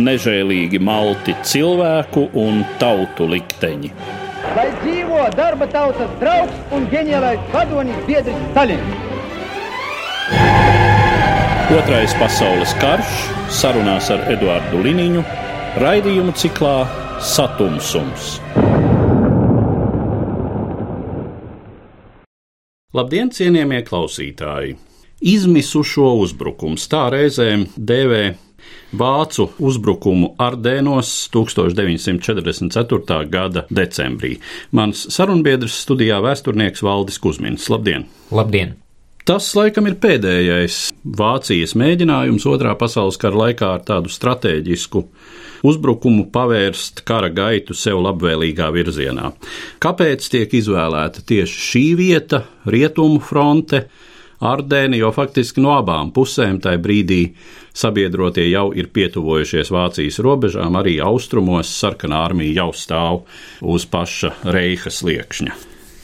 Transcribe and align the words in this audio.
Nežēlīgi 0.00 0.78
malti 0.80 1.34
cilvēku 1.44 2.30
un 2.40 2.62
tautu 2.80 3.26
likteņi. 3.28 3.90
Lai 4.56 4.70
dzīvo 4.80 5.26
darba 5.36 5.66
tautas 5.68 6.12
draugs 6.20 6.72
un 6.72 6.86
ģeniālais 6.88 7.42
vadonis 7.52 7.98
biedrs 8.06 8.38
Stalins! 8.50 8.94
Otrais 11.76 12.14
pasaules 12.16 12.72
karš 12.80 13.10
sarunās 13.52 14.08
ar 14.12 14.24
Eduardu 14.32 14.80
Liniņu 14.80 15.24
raidījumu 15.82 16.32
ciklā 16.40 16.72
Satumsums. 17.20 18.38
Labdien, 22.96 23.28
cienījamie 23.32 23.82
klausītāji! 23.84 24.78
Izmisušo 25.22 26.14
uzbrukums 26.24 26.88
tā 26.88 27.04
reizēm 27.12 27.68
dēvē 27.76 28.24
vācu 28.92 29.48
uzbrukumu 29.62 30.34
Ardēnos 30.42 31.10
1944. 31.32 33.24
gada 33.32 33.66
decembrī. 33.70 34.36
Mans 34.76 35.06
sarunbiedrs 35.14 35.80
studijā 35.86 36.20
vēsturnieks 36.24 36.84
Valdis 36.84 37.18
Kusmins. 37.22 37.68
Labdien! 37.72 38.06
Labdien! 38.32 38.76
Tas 39.22 39.52
laikam 39.54 39.86
ir 39.86 40.00
pēdējais 40.02 40.88
Vācijas 41.18 41.76
mēģinājums 41.78 42.42
otrā 42.50 42.72
pasaules 42.78 43.18
kara 43.22 43.38
laikā 43.44 43.68
ar 43.76 43.84
tādu 43.86 44.10
strateģisku 44.10 45.04
uzbrukumu 45.62 46.24
pavērst 46.34 47.04
kara 47.06 47.30
gaitu 47.30 47.76
sev 47.78 48.00
labvēlīgā 48.02 48.66
virzienā. 48.74 49.30
Kāpēc 49.82 50.26
tiek 50.32 50.56
izvēlēta 50.58 51.22
tieši 51.22 51.62
šī 51.68 51.84
vieta, 52.00 52.42
rietumu 52.66 53.22
fronte? 53.22 53.84
Ardēni, 54.42 54.98
jo 54.98 55.12
faktiski 55.14 55.62
no 55.62 55.76
abām 55.76 56.10
pusēm 56.10 56.58
tajā 56.64 56.82
brīdī 56.82 57.20
sabiedrotie 57.74 58.48
jau 58.50 58.72
ir 58.76 58.88
pietuvojušies 58.92 59.72
Vācijas 59.72 60.20
robežām, 60.24 60.76
arī 60.78 60.98
austrumos 61.04 61.72
sarkanā 61.72 62.22
armija 62.28 62.62
jau 62.62 62.72
stāv 62.76 63.20
uz 63.60 63.86
paša 63.88 64.34
Reiha 64.44 64.90
sliekšņa. 64.92 65.52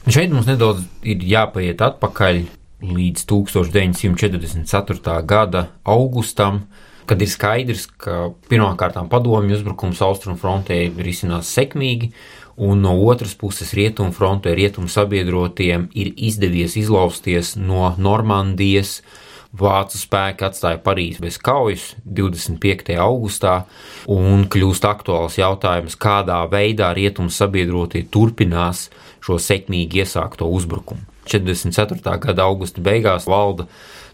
Šeit 0.08 0.32
mums 0.32 0.48
nedaudz 0.48 0.86
ir 1.04 1.20
jāpaiet 1.28 1.82
atpakaļ 1.84 2.44
līdz 2.80 3.24
1944. 3.28 5.22
gada 5.26 5.68
augustam, 5.84 6.62
kad 7.08 7.22
ir 7.22 7.28
skaidrs, 7.28 7.86
ka 8.00 8.30
pirmkārt 8.48 8.96
padomju 9.10 9.56
uzbrukums 9.58 10.00
austrumfrontē 10.04 10.76
ir 10.88 11.06
izcinās 11.08 11.50
sekmīgi, 11.52 12.12
un 12.58 12.82
no 12.82 12.94
otras 13.06 13.34
puses 13.38 13.72
rietumu 13.76 14.12
frontē 14.12 14.54
rietumu 14.58 14.88
sabiedrotiem 14.90 15.88
ir 15.94 16.12
izdevies 16.16 16.76
izlausties 16.80 17.56
no 17.56 17.94
Normandijas. 17.98 19.02
Vācu 19.56 19.96
spēki 19.96 20.44
atstāja 20.44 20.76
Parīzi 20.84 21.22
bez 21.24 21.38
kaujas 21.40 21.94
25. 22.04 22.92
augustā, 23.00 23.62
un 24.12 24.44
kļūst 24.44 24.84
aktuāls 24.84 25.38
jautājums, 25.40 25.96
kādā 25.96 26.42
veidā 26.52 26.90
rietumu 26.92 27.32
sabiedrotie 27.32 28.04
turpinās 28.12 28.90
šo 29.24 29.38
sekmīgi 29.40 30.04
iesākto 30.04 30.50
uzbrukumu. 30.52 31.00
44. 31.28 32.18
gada 32.20 32.44
augusta 32.44 32.84
beigās 32.84 33.24
valda, 33.28 33.64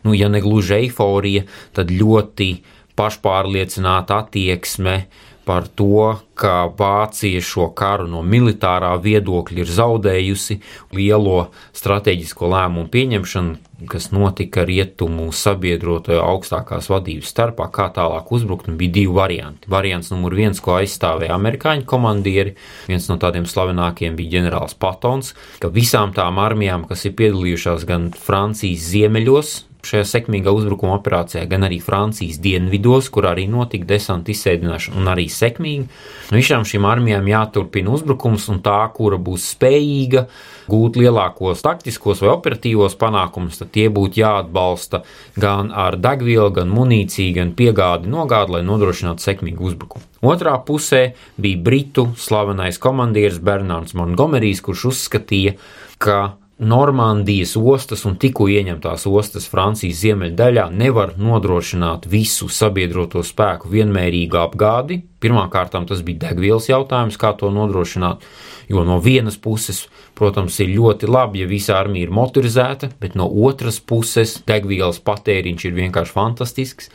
nu, 0.07 0.15
ja 0.15 0.31
ne 0.31 0.39
gluži 0.43 0.79
eiforija, 0.85 1.45
tad 1.75 1.91
ļoti 1.91 2.51
pašpārliecināta 2.99 4.23
attieksme 4.23 4.97
par 5.45 5.69
to, 5.69 6.17
ka 6.35 6.67
Vācija 6.79 7.43
šo 7.45 7.69
karu 7.77 8.07
no 8.11 8.23
militārā 8.27 8.95
viedokļa 9.03 9.63
ir 9.63 9.71
zaudējusi 9.71 10.57
lielo 10.97 11.51
strateģisko 11.77 12.49
lēmumu 12.51 12.91
pieņemšanu, 12.93 13.87
kas 13.91 14.09
notika 14.15 14.65
rietumu 14.67 15.29
sabiedroto 15.35 16.17
augstākās 16.23 16.89
vadības 16.91 17.31
starpā, 17.35 17.69
kā 17.75 17.91
tālāk 17.95 18.33
uzbrukt, 18.35 18.71
un 18.71 18.79
bija 18.81 18.97
divi 18.99 19.13
varianti. 19.15 19.71
Variants 19.71 20.11
numur 20.15 20.37
viens, 20.39 20.63
ko 20.65 20.79
aizstāvēja 20.79 21.37
amerikāņu 21.37 21.87
komandieri, 21.91 22.57
viens 22.89 23.11
no 23.11 23.19
tādiem 23.21 23.47
slavenākiem 23.51 24.17
bija 24.19 24.39
ģenerālis 24.39 24.79
Patons, 24.81 25.35
ka 25.63 25.71
visām 25.75 26.17
tām 26.17 26.41
armijām, 26.43 26.89
kas 26.89 27.05
ir 27.05 27.17
piedalījušās 27.21 27.87
gan 27.91 28.11
Francijas 28.17 28.89
ziemeļos, 28.95 29.55
šajā 29.87 30.07
sekmīgā 30.09 30.53
uzbrukuma 30.55 30.97
operācijā, 30.99 31.45
gan 31.51 31.67
arī 31.67 31.81
Francijas 31.83 32.41
dienvidos, 32.43 33.11
kur 33.13 33.29
arī 33.31 33.47
notika 33.51 33.89
desanta 33.95 34.33
izsēdināšana 34.35 35.01
un 35.01 35.11
arī 35.13 35.29
sekmīgi. 35.33 35.87
Nu, 36.31 36.39
visām 36.39 36.67
šīm 36.69 36.87
armijām 36.89 37.29
jāturpina 37.31 37.93
uzbrukums, 37.95 38.49
un 38.53 38.61
tā, 38.65 38.81
kura 38.97 39.21
būs 39.21 39.51
spējīga 39.55 40.27
gūt 40.71 40.97
lielākos 41.01 41.65
taktiskos 41.65 42.23
vai 42.25 42.33
operatīvos 42.33 42.97
panākumus, 43.01 43.61
tad 43.61 43.73
tie 43.75 43.91
būtu 43.93 44.23
jāatbalsta 44.23 45.03
gan 45.41 45.71
ar 45.71 45.99
degvielu, 46.01 46.51
gan 46.61 46.73
munīciju, 46.73 47.35
gan 47.37 47.53
piegādi 47.57 48.11
nogādi, 48.11 48.57
lai 48.57 48.63
nodrošinātu 48.67 49.25
sekmīgu 49.25 49.69
uzbrukumu. 49.71 50.09
Otrā 50.25 50.55
pusē 50.65 51.03
bija 51.37 51.61
britu 51.61 52.07
slavenais 52.17 52.81
komandieris 52.81 53.43
Bernards 53.45 53.93
Montgomerijs, 53.99 54.65
kurš 54.65 54.89
uzskatīja, 54.95 55.59
ka 56.01 56.37
Normandijas 56.59 57.57
ostas 57.59 58.05
un 58.07 58.15
tikko 58.15 58.47
ieņemtās 58.47 59.09
ostas 59.11 59.49
Francijas 59.51 59.99
ziemeļdaļā 60.05 60.69
nevar 60.71 61.17
nodrošināt 61.19 62.07
visu 62.07 62.47
sabiedroto 62.47 63.25
spēku 63.27 63.73
vienmērīgu 63.73 64.39
apgādi. 64.39 65.01
Pirmkārt, 65.19 65.75
tas 65.89 66.05
bija 66.07 66.29
degvielas 66.29 66.69
jautājums, 66.71 67.19
kā 67.19 67.33
to 67.35 67.51
nodrošināt. 67.51 68.23
Jo 68.71 68.85
no 68.87 69.01
vienas 69.03 69.35
puses, 69.35 69.89
protams, 70.15 70.61
ir 70.63 70.71
ļoti 70.77 71.11
labi, 71.11 71.43
ja 71.43 71.51
visa 71.51 71.75
armija 71.75 72.07
ir 72.07 72.15
motorizēta, 72.15 72.93
bet 73.03 73.19
no 73.19 73.27
otras 73.27 73.81
puses 73.81 74.37
degvielas 74.47 75.03
patēriņš 75.03 75.67
ir 75.67 75.75
vienkārši 75.81 76.15
fantastisks. 76.15 76.93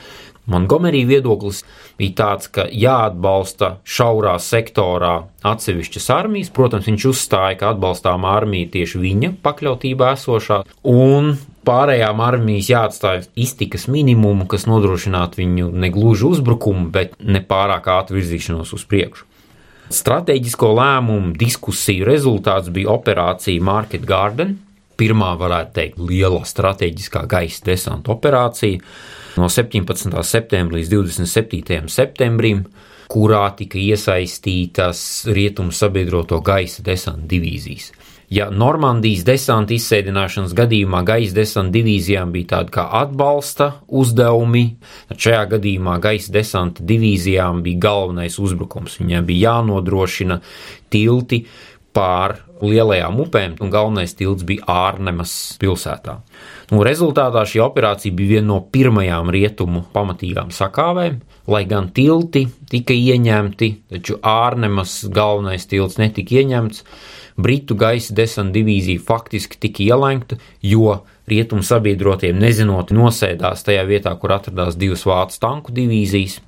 Montgomery 0.49 1.03
viedoklis 1.07 1.61
bija 1.99 2.15
tāds, 2.23 2.49
ka 2.51 2.65
jāatbalsta 2.69 3.77
šaurā 3.87 4.35
sektorā 4.41 5.13
atsevišķas 5.45 6.09
armijas. 6.15 6.51
Protams, 6.53 6.89
viņš 6.89 7.07
uzstāja, 7.11 7.59
ka 7.59 7.71
atbalstām 7.75 8.27
armija 8.27 8.71
tieši 8.75 9.01
viņa 9.03 9.31
pakļautībā 9.45 10.13
esošā, 10.17 10.63
un 10.89 11.35
pārējām 11.69 12.21
armijas 12.25 12.69
jāatstāj 12.71 13.27
iztikas 13.39 13.87
minimumu, 13.91 14.47
kas 14.49 14.65
nodrošinātu 14.69 15.43
viņu 15.43 15.71
negluži 15.75 16.27
uzbrukumu, 16.29 16.87
bet 16.93 17.17
ne 17.19 17.43
pārāk 17.45 17.91
ātru 17.93 18.19
virzīšanos 18.19 18.73
uz 18.77 18.85
priekšu. 18.89 19.27
Stratēģisko 19.89 20.67
lēmumu 20.77 21.33
diskusiju 21.37 22.05
rezultāts 22.05 22.69
bija 22.73 22.91
operācija 22.93 23.63
Market 23.65 24.03
Garden, 24.05 24.59
pirmā, 24.99 25.33
varētu 25.39 25.75
teikt, 25.77 26.03
liela 26.09 26.43
strateģiskā 26.47 27.23
gaisa 27.29 27.65
desanta 27.71 28.13
operācija 28.13 28.83
no 29.39 29.47
17. 29.49 30.11
septembra 30.27 30.79
līdz 30.79 30.91
27. 30.93 31.87
septembrim, 31.91 32.65
kurā 33.09 33.47
tika 33.57 33.79
iesaistītas 33.81 35.01
rietumu 35.33 35.73
sabiedroto 35.73 36.41
gaisa 36.45 36.83
desanta 36.85 37.25
divīzijas. 37.31 37.93
Ja 38.29 38.51
Normandijas 38.53 39.23
desanta 39.25 39.73
izsēdināšanas 39.73 40.51
gadījumā 40.57 40.99
gaisa 41.07 41.33
desanta 41.39 41.73
divīzijām 41.79 42.29
bija 42.35 42.51
tāda 42.51 42.75
kā 42.75 42.83
atbalsta 42.99 43.71
uzdevumi, 43.89 44.75
tad 45.09 45.23
šajā 45.25 45.47
gadījumā 45.55 45.95
gaisa 46.03 46.35
desanta 46.35 46.85
divīzijām 46.85 47.63
bija 47.65 47.81
galvenais 47.87 48.37
uzbrukums. 48.37 48.99
Viņiem 49.01 49.25
bija 49.25 49.55
jānodrošina 49.55 50.37
tilti 50.93 51.41
pār 51.97 52.37
lielajām 52.65 53.19
upēm, 53.23 53.55
un 53.63 53.71
galvenais 53.73 54.15
tilts 54.17 54.45
bija 54.47 54.65
Ārnemas 54.69 55.33
pilsētā. 55.61 56.19
Nu, 56.71 56.81
rezultātā 56.85 57.43
šī 57.47 57.61
operācija 57.63 58.15
bija 58.15 58.37
viena 58.37 58.47
no 58.51 58.59
pirmajām 58.73 59.31
rietumu 59.33 59.85
pamatīgām 59.93 60.51
sakāvēm, 60.55 61.21
lai 61.49 61.63
gan 61.69 61.89
tilti 61.95 62.45
tika 62.69 62.95
ieņemti, 62.95 63.71
taču 63.93 64.19
Ārnemas 64.25 65.01
galvenais 65.13 65.65
tilts 65.69 65.99
netika 66.01 66.41
ieņemts. 66.41 66.83
Britu 67.39 67.77
gaisa 67.79 68.13
desanta 68.17 68.57
divīzija 68.57 68.99
faktiski 68.99 69.61
tika 69.63 69.85
ielenkta, 69.85 70.35
jo 70.61 70.97
rietumu 71.29 71.63
sabiedrotiem 71.63 72.37
nezinot 72.41 72.91
nosēdās 72.91 73.63
tajā 73.63 73.85
vietā, 73.87 74.11
kur 74.19 74.35
atradās 74.35 74.75
divas 74.79 75.05
vācu 75.07 75.39
tanku 75.39 75.75
divīzijas. 75.75 76.39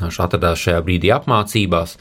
Viņš 0.00 0.20
atradās 0.24 0.60
šajā 0.64 0.82
brīdī 0.86 1.10
apmācībās, 1.14 1.96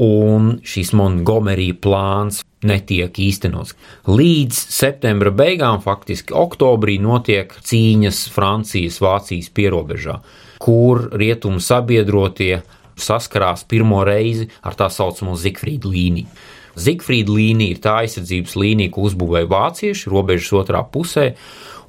un 0.00 0.58
šis 0.66 0.92
Montgomery 0.96 1.70
plāns 1.76 2.42
netiek 2.64 3.14
īstenots. 3.20 3.74
Līdz 4.08 4.58
septembra 4.74 5.30
beigām, 5.34 5.82
faktiski 5.84 6.34
oktobrī, 6.34 6.96
notiek 7.02 7.52
cīņas 7.52 8.24
Francijas-Vācijas 8.34 9.52
pierobežā, 9.54 10.18
kur 10.62 11.08
rietumu 11.14 11.62
sabiedrotie 11.62 12.62
saskarās 12.96 13.64
pirmo 13.68 14.02
reizi 14.06 14.48
ar 14.62 14.76
tā 14.78 14.88
saucamo 14.90 15.36
Zigfrīda 15.38 15.90
līniju. 15.90 16.30
Zigfrīda 16.74 17.30
līnija 17.30 17.76
ir 17.76 17.82
tā 17.82 17.98
aizsardzības 18.02 18.56
līnija, 18.58 18.90
ko 18.94 19.04
uzbūvēja 19.06 19.50
vācieši 19.50 20.10
robežas 20.10 20.50
otrā 20.58 20.80
pusē, 20.90 21.28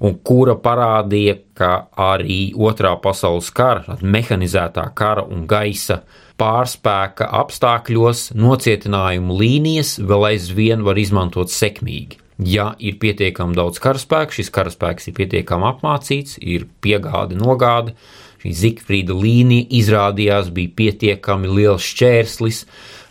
un 0.06 0.18
kura 0.22 0.54
parādīja, 0.62 1.40
ka 1.57 1.72
arī 1.98 2.52
otrā 2.54 2.94
pasaules 3.02 3.50
kara, 3.56 3.98
mehanizētā 4.02 4.86
kara 4.98 5.24
un 5.25 5.48
gaisa 5.50 6.04
pārspēka 6.39 7.27
apstākļos 7.39 8.29
nocietinājumu 8.35 9.37
līnijas 9.39 9.95
vēl 10.03 10.29
aizvien 10.33 10.83
var 10.85 10.99
izmantot 10.99 11.53
sekmīgi. 11.53 12.19
Ja 12.35 12.73
ir 12.83 12.97
pietiekami 12.99 13.55
daudz 13.55 13.79
karaspēka, 13.83 14.35
šis 14.35 14.51
karaspēks 14.51 15.07
ir 15.07 15.15
pietiekami 15.15 15.69
apmācīts, 15.69 16.35
ir 16.43 16.67
piegāde, 16.83 17.37
nogāde, 17.39 17.95
šī 18.43 18.51
Zigfrīda 18.59 19.15
līnija 19.15 19.69
izrādījās 19.79 20.51
bija 20.55 20.73
pietiekami 20.81 21.53
liels 21.55 21.85
šķērslis, 21.87 22.65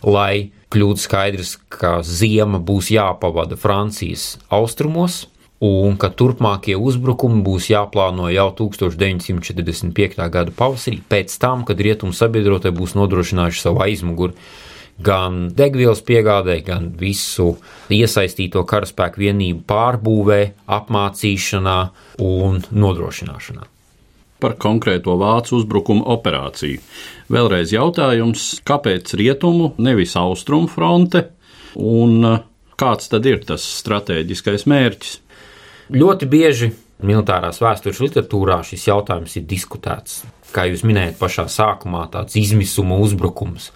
lai 0.05 0.51
kļūtu 0.73 1.01
skaidrs, 1.01 1.55
ka 1.73 1.97
ziema 2.05 2.61
būs 2.61 2.91
jāpavada 2.93 3.57
Francijas 3.57 4.35
austrumos, 4.53 5.23
un 5.63 5.95
ka 5.99 6.09
turpmākie 6.11 6.75
uzbrukumi 6.75 7.41
būs 7.45 7.69
jāplāno 7.71 8.27
jau 8.33 8.49
1945. 8.59 10.29
gada 10.29 10.51
pavasarī, 10.51 10.99
pēc 11.09 11.35
tam, 11.39 11.63
kad 11.67 11.79
rietumu 11.79 12.15
sabiedrotie 12.15 12.73
būs 12.75 12.95
nodrošinājuši 12.99 13.63
savu 13.63 13.83
aizmuguri 13.85 14.35
gan 14.95 15.49
degvielas 15.51 16.01
piegādē, 16.07 16.61
gan 16.63 16.89
visu 16.99 17.55
iesaistīto 17.91 18.63
karaspēku 18.67 19.25
vienību 19.25 19.63
pārbūvē, 19.67 20.41
apmācīšanā 20.71 21.79
un 22.23 22.61
nodrošināšanā. 22.71 23.67
Par 24.39 24.55
konkrēto 24.59 25.15
vācu 25.19 25.57
uzbrukumu 25.59 26.05
operāciju. 26.15 26.81
Vēlreiz 27.31 27.71
jautājums, 27.73 28.59
kāpēc 28.67 29.15
rietumu, 29.19 29.73
nevis 29.81 30.15
austrumu 30.19 30.69
fronte, 30.71 31.29
un 31.75 32.43
kāds 32.79 33.11
tad 33.11 33.27
ir 33.27 33.43
tas 33.47 33.63
strateģiskais 33.81 34.67
mērķis? 34.69 35.19
Ļoti 35.93 36.27
bieži 36.29 36.71
militārās 37.05 37.59
vēstures 37.61 37.99
literatūrā 38.01 38.61
šis 38.65 38.87
jautājums 38.87 39.35
ir 39.37 39.45
diskutēts. 39.49 40.23
Kā 40.55 40.65
jūs 40.69 40.85
minējat 40.87 41.19
pašā 41.19 41.45
sākumā, 41.51 42.05
tāds 42.13 42.37
izmisuma 42.39 42.97
uzbrukums. 43.03 43.69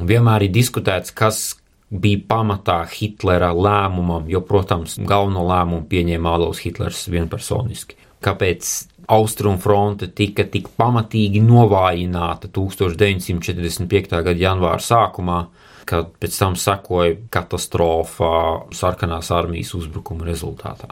Vienmēr 0.00 0.46
ir 0.46 0.54
diskutēts, 0.54 1.12
kas 1.14 1.52
bija 1.94 2.22
pamatā 2.26 2.80
Hitlera 2.90 3.52
lēmumam, 3.54 4.26
jo, 4.30 4.40
protams, 4.46 4.96
galveno 4.98 5.44
lēmumu 5.46 5.84
pieņēma 5.90 6.32
Adolfs 6.34 6.64
Hitlers 6.64 7.04
vienpersoniski. 7.12 8.00
Kāpēc 8.24 8.72
Austrumfronte 9.14 10.08
tika 10.16 10.46
tik 10.48 10.70
pamatīgi 10.80 11.42
novājināta 11.44 12.48
1945. 12.48 14.16
gada 14.24 14.34
janvāra 14.40 14.80
sākumā, 14.80 15.42
kad 15.84 16.14
pēc 16.20 16.38
tam 16.40 16.56
sekoja 16.56 17.18
katastrofa 17.32 18.30
sarkanās 18.72 19.28
armijas 19.36 19.74
uzbrukuma 19.76 20.24
rezultātā. 20.24 20.88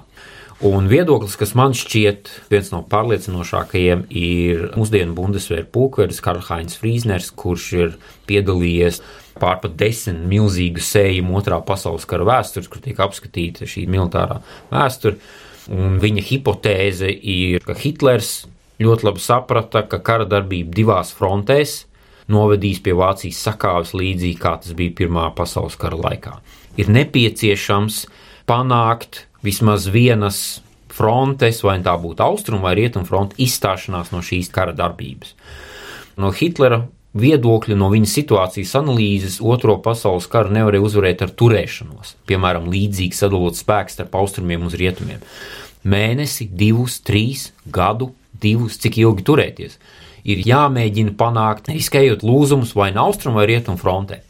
Un 0.62 0.86
viedoklis, 0.86 1.32
kas 1.34 1.56
man 1.58 1.72
šķiet 1.74 2.28
viens 2.46 2.68
no 2.70 2.84
pārliecinošākajiem, 2.86 4.04
ir 4.14 4.68
mūsdienu 4.78 5.16
Bundesvēra 5.16 5.66
pulkvedis 5.74 6.20
Karlheinz 6.22 6.76
Frīzners, 6.78 7.32
kurš 7.34 7.64
ir 7.74 7.96
piedalījies 8.30 9.00
pārpat 9.42 9.74
desmit 9.80 10.20
milzīgu 10.30 10.84
sējumu 10.86 11.34
otrā 11.40 11.58
pasaules 11.66 12.06
kara 12.06 12.28
vēstures, 12.28 12.68
kur 12.70 12.78
tiek 12.84 13.00
apskatīta 13.02 13.66
šī 13.66 13.88
militārā 13.90 14.38
vēsture. 14.70 15.18
Un 15.74 15.98
viņa 16.02 16.22
hipotēze 16.28 17.10
ir, 17.10 17.66
ka 17.66 17.74
Hitlers 17.82 18.44
ļoti 18.82 19.08
labi 19.08 19.26
saprata, 19.26 19.82
ka 19.82 19.98
kara 19.98 20.28
darbība 20.30 20.78
divās 20.78 21.10
frontēs 21.18 21.80
novedīs 22.30 22.78
pie 22.86 22.94
Vācijas 22.94 23.42
sakāves 23.48 23.96
līdzīgi 23.98 24.38
kā 24.38 24.54
tas 24.62 24.78
bija 24.78 24.94
Pirmā 25.02 25.26
pasaules 25.34 25.74
kara 25.74 25.98
laikā. 25.98 26.38
Ir 26.78 26.94
nepieciešams 26.94 28.04
panākt 28.46 29.24
vismaz 29.42 29.88
vienas 29.90 30.62
frontes, 30.92 31.62
vai 31.64 31.78
tā 31.84 31.94
būtu 31.98 32.24
austrumu 32.24 32.66
vai 32.66 32.76
rietumu 32.78 33.08
fronte, 33.08 33.38
izstāšanās 33.42 34.12
no 34.12 34.20
šīs 34.24 34.50
kara 34.52 34.74
darbības. 34.76 35.34
No 36.20 36.32
Hitlera 36.36 36.82
viedokļa, 37.16 37.76
no 37.76 37.88
viņa 37.92 38.08
situācijas 38.08 38.74
analīzes, 38.80 39.40
Otro 39.44 39.76
pasaules 39.84 40.28
karu 40.32 40.52
nevarēja 40.56 40.86
uzvarēt 40.86 41.24
ar 41.24 41.32
turēšanos, 41.36 42.16
piemēram, 42.28 42.68
līdzīgi 42.72 43.16
sadalot 43.16 43.58
spēkus 43.58 43.98
starp 43.98 44.16
austrumiem 44.20 44.64
un 44.68 44.72
rietumiem. 44.72 45.24
Mēnesi, 45.82 46.46
divus, 46.48 47.00
trīs, 47.04 47.50
gadu, 47.66 48.12
divus, 48.42 48.78
cik 48.82 49.00
ilgi 49.02 49.26
turēties. 49.26 49.78
Ir 50.22 50.44
jāmēģina 50.46 51.16
panākt, 51.18 51.72
riskējot 51.72 52.22
lūzumus 52.22 52.76
vai 52.78 52.92
no 52.94 53.08
austrumu 53.08 53.40
vai 53.40 53.48
rietumu 53.50 53.80
frontē. 53.80 54.20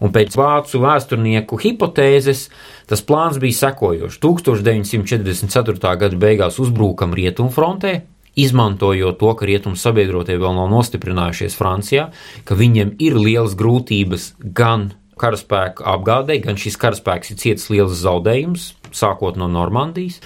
Un 0.00 0.12
pēc 0.12 0.36
vācu 0.36 0.80
vēsturnieku 0.82 1.58
hipotēzes 1.60 2.46
tas 2.90 3.02
plāns 3.06 3.40
bija 3.42 3.62
sekojošs. 3.62 4.20
1944. 4.22 5.96
gada 6.02 6.20
beigās 6.20 6.60
uzbrukam 6.62 7.16
rietumfrontē, 7.16 7.94
izmantojot 8.36 9.16
to, 9.20 9.32
ka 9.38 9.48
rietumu 9.48 9.80
sabiedrotie 9.80 10.36
vēl 10.40 10.58
nav 10.58 10.68
nostiprinājušies 10.74 11.56
Francijā, 11.56 12.10
ka 12.44 12.58
viņiem 12.58 12.96
ir 13.00 13.16
lielas 13.16 13.56
grūtības 13.56 14.34
gan 14.40 14.90
karaspēku 15.16 15.86
apgādē, 15.88 16.36
gan 16.44 16.60
šis 16.60 16.76
karaspēks 16.80 17.32
ir 17.32 17.40
cietis 17.40 17.70
liels 17.72 17.96
zaudējums, 18.02 18.74
sākot 18.92 19.40
no 19.40 19.48
Normandijas. 19.48 20.20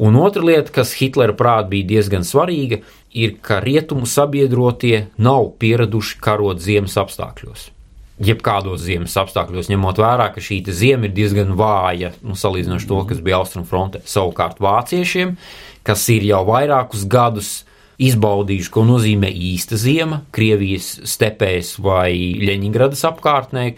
Un 0.00 0.16
otra 0.16 0.40
lieta, 0.40 0.72
kas 0.72 0.94
Hitlera 0.96 1.36
prātā 1.36 1.68
bija 1.74 1.90
diezgan 1.90 2.24
svarīga, 2.24 2.80
ir, 3.12 3.36
ka 3.44 3.60
rietumu 3.60 4.08
sabiedrotie 4.08 5.10
nav 5.20 5.52
pieraduši 5.60 6.16
karot 6.24 6.64
ziemas 6.64 6.96
apstākļos 6.96 7.68
jebkādos 8.22 8.84
ziemas 8.84 9.16
apstākļos, 9.18 9.70
ņemot 9.72 9.98
vērā, 10.02 10.30
ka 10.34 10.42
šī 10.42 10.60
zima 10.70 11.08
ir 11.08 11.14
diezgan 11.16 11.52
vāja, 11.58 12.12
nu, 12.22 12.36
salīdzinoši 12.38 12.88
to, 12.90 13.02
kas 13.08 13.20
bija 13.24 13.40
Austrum 13.42 13.66
fronte. 13.68 14.02
Savukārt 14.08 14.62
vāciešiem, 14.62 15.36
kas 15.86 16.06
ir 16.14 16.26
jau 16.28 16.42
vairākus 16.48 17.04
gadus 17.10 17.52
izbaudījuši, 18.02 18.72
ko 18.72 18.86
nozīmē 18.88 19.30
īsta 19.30 19.78
zima, 19.78 20.22
Krievijas 20.34 20.94
stepēs 21.08 21.76
vai 21.82 22.14
Ļeņingradas 22.42 23.04
apkārtnē, 23.10 23.68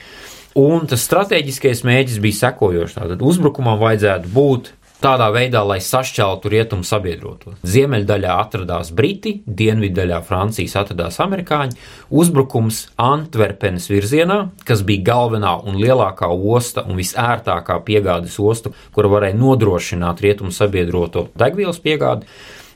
un 0.60 0.88
tas 0.90 1.04
strateģiskais 1.08 1.84
mēģis 1.86 2.22
bija 2.24 2.40
sekojošs. 2.44 2.96
Tātad 3.00 3.24
uzbrukumam 3.26 3.80
vajadzētu 3.82 4.32
būt 4.34 4.72
tādā 5.04 5.26
veidā, 5.34 5.60
lai 5.66 5.80
sašķeltu 5.84 6.50
rietumu 6.52 6.86
sabiedroto. 6.86 7.54
Ziemeļdaļā 7.68 8.36
atradās 8.40 8.90
Briti, 8.96 9.34
dienviddaļā 9.44 10.20
Francijas 10.24 10.76
atradās 10.80 11.20
amerikāņi. 11.20 11.76
Uzbrukums 12.14 12.80
Antverpenes 13.00 13.90
virzienā, 13.92 14.38
kas 14.64 14.84
bija 14.86 15.04
galvenā 15.10 15.58
un 15.68 15.76
lielākā 15.80 16.30
osta 16.32 16.86
un 16.88 16.96
visērtākā 17.00 17.78
piegādes 17.84 18.38
osta, 18.40 18.72
kura 18.96 19.12
varēja 19.12 19.36
nodrošināt 19.40 20.24
rietumu 20.24 20.54
sabiedroto 20.54 21.28
degvielas 21.36 21.82
piegādi. 21.84 22.30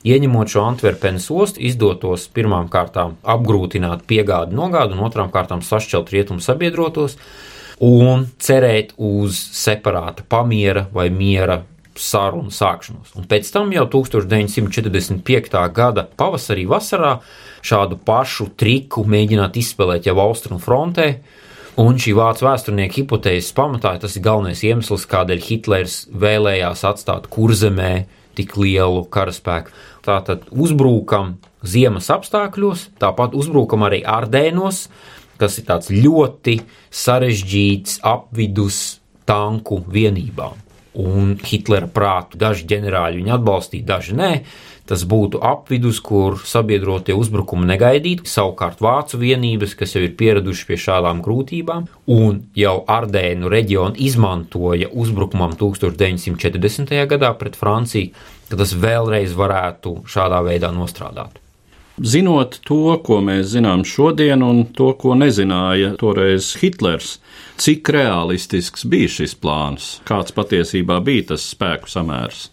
Ieņemot 0.07 0.53
šo 0.53 0.63
Antverpenes 0.69 1.25
ostu, 1.33 1.63
izdotos 1.65 2.29
pirmām 2.31 2.69
kārtām 2.71 3.17
apgrūtināt 3.25 4.05
piegādi 4.07 4.55
nogādu 4.55 4.95
un 4.95 5.03
otrām 5.09 5.33
kārtām 5.33 5.65
sašķelt 5.65 6.13
rietumu 6.13 6.45
sabiedrotos 6.45 7.17
un 7.83 8.27
cerēt 8.39 8.93
uz 8.95 9.35
separāta 9.55 10.23
pamiera 10.27 10.85
vai 10.93 11.09
miera 11.11 11.61
sarunu 11.99 12.53
sākšanos. 12.53 13.13
Un 13.19 13.27
pēc 13.29 13.49
tam 13.53 13.73
jau 13.75 13.85
1945. 13.91 15.59
gada 15.75 16.05
pavasarī, 16.19 16.65
vasarā 16.69 17.17
šādu 17.65 17.99
pašu 18.05 18.49
triku 18.59 19.03
mēģināt 19.07 19.59
izspēlēt 19.59 20.09
jau 20.09 20.17
austrumu 20.23 20.61
frontē. 20.63 21.09
Un 21.79 21.99
šī 22.01 22.11
vācu 22.17 22.43
vēsturnieka 22.43 22.99
hipotēzes 22.99 23.53
pamatā 23.55 23.93
tas 24.01 24.17
ir 24.17 24.25
galvenais 24.25 24.63
iemesls, 24.67 25.05
kādēļ 25.07 25.43
Hitlers 25.45 25.99
vēlējās 26.11 26.83
atstāt 26.89 27.29
kurzemē 27.31 27.93
tik 28.35 28.55
lielu 28.59 29.05
karaspēku. 29.11 29.71
Tātad 30.03 30.47
uzbrukam 30.51 31.37
ziemas 31.63 32.09
apstākļos, 32.11 32.89
tāpat 32.99 33.35
uzbrukam 33.37 33.83
arī 33.87 34.01
Ardēnos, 34.07 34.87
kas 35.39 35.59
ir 35.59 35.67
tāds 35.67 35.91
ļoti 35.91 36.57
sarežģīts 36.91 38.01
apvidus 38.07 38.99
tanku 39.29 39.79
vienībām 39.87 40.68
un 40.99 41.37
Hitlera 41.43 41.89
prātu. 41.91 42.39
Daži 42.39 42.67
ģenerāļi 42.69 43.21
viņu 43.21 43.37
atbalstīja, 43.37 43.87
daži 43.93 44.17
nē. 44.19 44.33
Tas 44.89 45.03
būtu 45.05 45.37
apvidus, 45.45 45.99
kur 46.01 46.39
sabiedrotie 46.49 47.13
uzbrukumi 47.13 47.67
negaidītu, 47.69 48.25
savukārt 48.25 48.79
vācu 48.81 49.19
vienības, 49.21 49.75
kas 49.77 49.93
jau 49.93 50.01
ir 50.01 50.15
pieraduši 50.17 50.65
pie 50.65 50.79
šādām 50.81 51.21
grūtībām, 51.25 51.85
un 52.09 52.39
jau 52.57 52.79
Ardēnu 52.89 53.51
reģionu 53.53 54.01
izmantoja 54.01 54.89
uzbrukumam 54.89 55.53
1940. 55.59 56.95
gadā 57.13 57.29
pret 57.37 57.59
Franciju, 57.59 58.15
ka 58.49 58.57
tas 58.63 58.73
vēlreiz 58.73 59.37
varētu 59.37 59.99
šādā 60.09 60.41
veidā 60.49 60.73
nostrādāt. 60.73 61.37
Zinot 61.99 62.61
to, 62.63 62.93
ko 63.03 63.17
mēs 63.19 63.49
zinām 63.51 63.81
šodien, 63.83 64.39
un 64.45 64.61
to, 64.75 64.93
ko 64.95 65.17
nezināja 65.19 65.97
toreiz 65.99 66.53
Hitlers, 66.61 67.17
cik 67.59 67.91
realistisks 67.91 68.85
bija 68.87 69.09
šis 69.17 69.35
plāns, 69.35 69.89
kāds 70.07 70.31
patiesībā 70.35 71.01
bija 71.03 71.33
tas 71.33 71.49
spēku 71.51 71.91
samērs? 71.91 72.45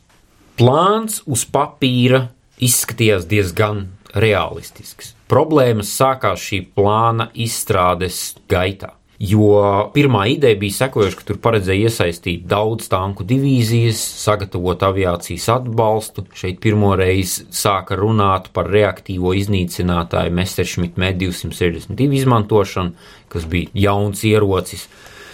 Plāns 0.58 1.20
uz 1.30 1.44
papīra 1.46 2.24
izskatījās 2.58 3.28
diezgan 3.30 3.84
realistisks. 4.18 5.14
Problēmas 5.30 5.94
sākās 5.94 6.42
šī 6.42 6.64
plāna 6.74 7.28
izstrādes 7.38 8.34
gaitā. 8.50 8.96
Jo 9.18 9.90
pirmā 9.94 10.26
ideja 10.28 10.58
bija 10.60 10.76
sekojoša, 10.82 11.16
ka 11.16 11.24
tur 11.30 11.38
paredzēja 11.40 11.88
iesaistīt 11.88 12.42
daudz 12.50 12.90
tanku 12.92 13.24
divīzijas, 13.24 14.00
sagatavot 14.20 14.82
aviācijas 14.84 15.46
atbalstu. 15.54 16.26
Šeit 16.36 16.60
pirmo 16.60 16.92
reizi 17.00 17.46
sāka 17.48 17.96
runāt 17.96 18.50
par 18.52 18.68
reaktīvo 18.72 19.32
iznīcinātāju 19.40 20.34
Messerschmitt 20.36 21.00
M262 21.00 22.10
izmantošanu, 22.20 22.92
kas 23.32 23.48
bija 23.48 23.72
jauns 23.86 24.24
ierocis. 24.28 24.84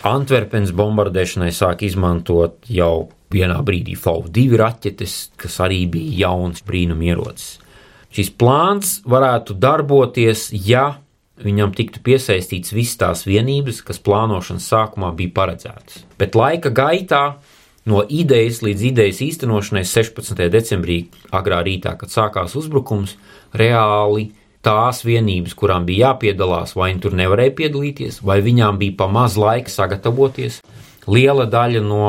Antverpenes 0.07 0.71
bombardēšanai 0.79 1.51
sāk 1.55 1.83
izmantot 1.87 2.63
jau 2.71 3.09
vienā 3.35 3.59
brīdī 3.67 3.97
FAU2 3.99 4.47
raķetes, 4.63 5.19
kas 5.39 5.59
arī 5.65 5.85
bija 5.91 6.29
jauns 6.29 6.63
brīnumierocis. 6.67 7.59
Šis 8.13 8.29
plāns 8.37 8.99
varētu 9.09 9.57
darboties, 9.57 10.51
ja 10.53 11.01
viņam 11.41 11.73
tiktu 11.77 12.03
piesaistīts 12.05 12.75
visas 12.75 12.99
tās 13.01 13.25
vienības, 13.27 13.81
kas 13.87 14.01
plānošanas 14.05 14.69
sākumā 14.69 15.13
bija 15.17 15.33
paredzētas. 15.39 16.05
Bet 16.21 16.37
laika 16.37 16.73
gaitā, 16.75 17.23
no 17.89 18.05
idejas 18.05 18.61
līdz 18.63 18.85
idejas 18.93 19.23
īstenošanai 19.25 19.85
16. 19.89 20.45
decembrī, 20.53 20.99
agrā 21.35 21.63
rītā, 21.67 21.97
kad 21.99 22.13
sākās 22.13 22.55
uzbrukums, 22.59 23.17
reāli 23.57 24.31
tās 24.63 25.03
vienības, 25.07 25.57
kurām 25.59 25.87
bija 25.89 26.13
jāpiedalās, 26.13 26.77
vai 26.79 26.93
viņi 26.93 27.03
tur 27.03 27.17
nevarēja 27.19 27.57
piedalīties, 27.59 28.21
vai 28.23 28.39
viņām 28.45 28.79
bija 28.79 29.01
pa 29.01 29.09
maz 29.11 29.37
laika 29.41 29.73
sagatavoties. 29.73 30.61
Liela 31.11 31.49
daļa 31.51 31.83
no 31.83 32.07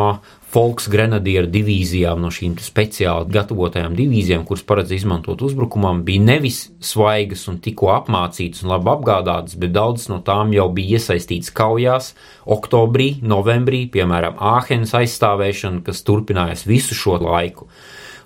Volksgrenadieru 0.54 1.48
divīzijām, 1.50 2.20
no 2.22 2.30
šīm 2.34 2.60
speciāli 2.62 3.32
gatavotajām 3.34 3.96
divīzijām, 3.98 4.44
kuras 4.46 4.62
paredz 4.68 4.92
izmantot 4.94 5.42
uzbrukumam, 5.42 6.04
bija 6.06 6.22
nevis 6.22 6.60
svaigas 6.84 7.48
un 7.50 7.58
tikko 7.64 7.90
apmācītas 7.96 8.62
un 8.62 8.74
labi 8.76 8.92
apgādātas, 8.94 9.58
bet 9.58 9.74
daudzas 9.74 10.12
no 10.12 10.20
tām 10.26 10.54
jau 10.54 10.68
bija 10.76 11.00
iesaistītas 11.00 11.50
kaujās 11.58 12.12
oktobrī, 12.46 13.16
novembrī, 13.26 13.88
piemēram, 13.94 14.38
Āhenes 14.54 14.94
aizstāvēšana, 15.00 15.82
kas 15.88 16.06
turpinājās 16.06 16.68
visu 16.70 16.98
šo 16.98 17.18
laiku. 17.24 17.70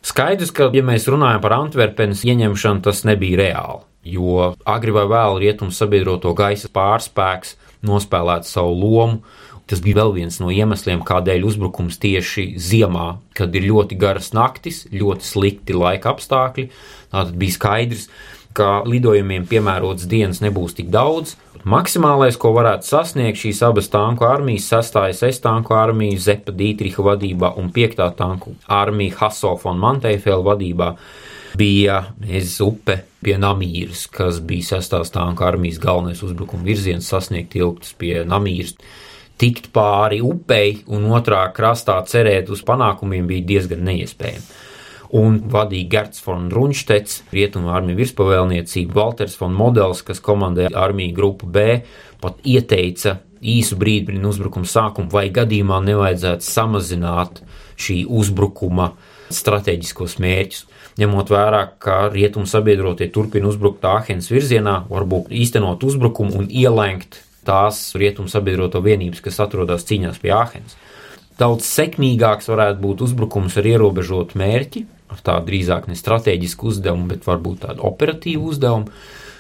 Skaidrs, 0.03 0.51
ka, 0.55 0.67
ja 0.75 0.83
mēs 0.83 1.07
runājam 1.07 1.39
par 1.43 1.55
Antverpenes 1.61 2.25
ieņemšanu, 2.27 2.83
tas 2.83 3.05
nebija 3.07 3.39
reāli, 3.39 3.81
jo 4.17 4.51
agri 4.67 4.93
vai 4.95 5.07
vēl 5.09 5.39
rietumu 5.45 5.71
sabiedroto 5.75 6.35
gaisa 6.35 6.67
pārspēks 6.75 7.55
nospēlēt 7.87 8.47
savu 8.47 8.75
lomu 8.75 9.21
Tas 9.67 9.81
bija 9.83 9.99
vēl 9.99 10.13
viens 10.15 10.37
no 10.39 10.47
iemesliem, 10.53 11.01
kādēļ 11.03 11.43
uzbrukums 11.49 11.99
tieši 11.99 12.53
ziemā, 12.55 13.17
kad 13.35 13.55
ir 13.55 13.67
ļoti 13.67 13.97
garas 13.99 14.31
naktis, 14.35 14.85
ļoti 14.93 15.27
slikti 15.27 15.75
laika 15.75 16.13
apstākļi. 16.13 16.69
Tātad 17.11 17.35
bija 17.39 17.55
skaidrs, 17.57 18.05
ka 18.55 18.81
lidojumiem 18.87 19.45
piemērotas 19.49 20.07
dienas 20.09 20.39
nebūs 20.41 20.77
tik 20.77 20.87
daudz. 20.93 21.35
Maksimālais, 21.67 22.37
ko 22.39 22.53
varētu 22.55 22.87
sasniegt 22.87 23.41
šīs 23.41 23.59
abas 23.67 23.89
tanku 23.91 24.23
armijas, 24.23 24.69
6. 24.71 25.25
es 25.27 25.41
tanku 25.43 25.75
armija 25.75 26.19
Zepa 26.29 26.53
Dītriha 26.55 27.03
vadībā 27.03 27.51
un 27.59 27.67
5. 27.75 28.05
tanku 28.15 28.55
armija 28.71 29.17
Hasofa 29.19 29.73
un 29.73 29.81
Manteifela 29.83 30.45
vadībā, 30.45 30.93
bija 31.59 31.99
Ezes 32.23 32.61
upe 32.63 33.01
pie 33.19 33.35
Namīras, 33.41 34.05
kas 34.13 34.39
bija 34.39 34.77
6. 34.79 35.11
tanku 35.11 35.43
armijas 35.43 35.81
galvenais 35.83 36.23
uzbrukuma 36.23 36.63
virziens 36.69 37.11
sasniegt 37.11 37.59
ilgtus 37.59 37.91
pie 37.99 38.21
Namīras 38.23 38.77
tikt 39.37 39.69
pāri 39.73 40.21
upei 40.25 40.81
un 40.89 41.05
otrā 41.13 41.43
krastā 41.55 41.97
cerēt 42.09 42.49
uz 42.53 42.63
panākumiem 42.65 43.27
bija 43.29 43.45
diezgan 43.53 43.85
neiespējami. 43.87 44.47
Un 45.17 45.37
vadīja 45.47 45.87
Gerts 45.91 46.23
von 46.25 46.49
Runštets, 46.51 47.21
rietumu 47.31 47.71
armiju 47.71 48.01
virspavēlniecību, 48.01 48.91
Walters 48.97 49.37
von 49.39 49.53
Models, 49.55 50.01
kas 50.03 50.19
komandēja 50.23 50.73
armiju 50.75 51.15
grupu 51.15 51.47
B, 51.47 51.79
pat 52.19 52.41
ieteica 52.43 53.21
īsu 53.39 53.77
brīdi 53.79 54.09
pirms 54.09 54.33
uzbrukuma 54.33 54.67
sākuma, 54.67 55.11
vai 55.13 55.29
gadījumā 55.31 55.79
nevajadzētu 55.85 56.43
samazināt 56.43 57.39
šī 57.79 58.01
uzbrukuma 58.09 58.91
strateģiskos 59.31 60.17
mērķus. 60.23 60.65
Ņemot 60.97 61.29
vērā, 61.29 61.61
ka 61.79 62.07
rietumu 62.09 62.49
sabiedrotie 62.49 63.07
turpina 63.13 63.47
uzbrukt 63.51 63.85
Āhenes 63.85 64.31
virzienā, 64.33 64.79
varbūt 64.89 65.29
īstenot 65.29 65.85
uzbrukumu 65.85 66.39
un 66.41 66.49
ielēkt 66.49 67.21
tās 67.47 67.79
rietumu 67.97 68.31
sabiedroto 68.31 68.83
vienības, 68.83 69.23
kas 69.25 69.39
atrodas 69.43 69.87
cīņās 69.87 70.19
pie 70.23 70.33
Āhenes. 70.35 70.77
Daudz 71.37 71.67
sekmīgāks 71.69 72.49
varētu 72.49 72.81
būt 72.81 73.03
uzbrukums 73.05 73.57
ar 73.61 73.67
ierobežotu 73.69 74.39
mērķi, 74.41 74.83
ar 75.13 75.21
tādu 75.23 75.51
drīzāk 75.51 75.85
ne 75.87 75.97
strateģisku 75.97 76.71
uzdevumu, 76.71 77.07
bet 77.11 77.27
varbūt 77.27 77.63
tādu 77.67 77.85
operatīvu 77.87 78.51
uzdevumu. 78.51 78.89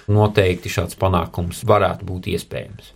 Noteikti 0.07 0.71
šāds 0.71 0.95
panākums 0.95 1.65
varētu 1.67 2.07
būt 2.07 2.29
iespējams. 2.31 2.93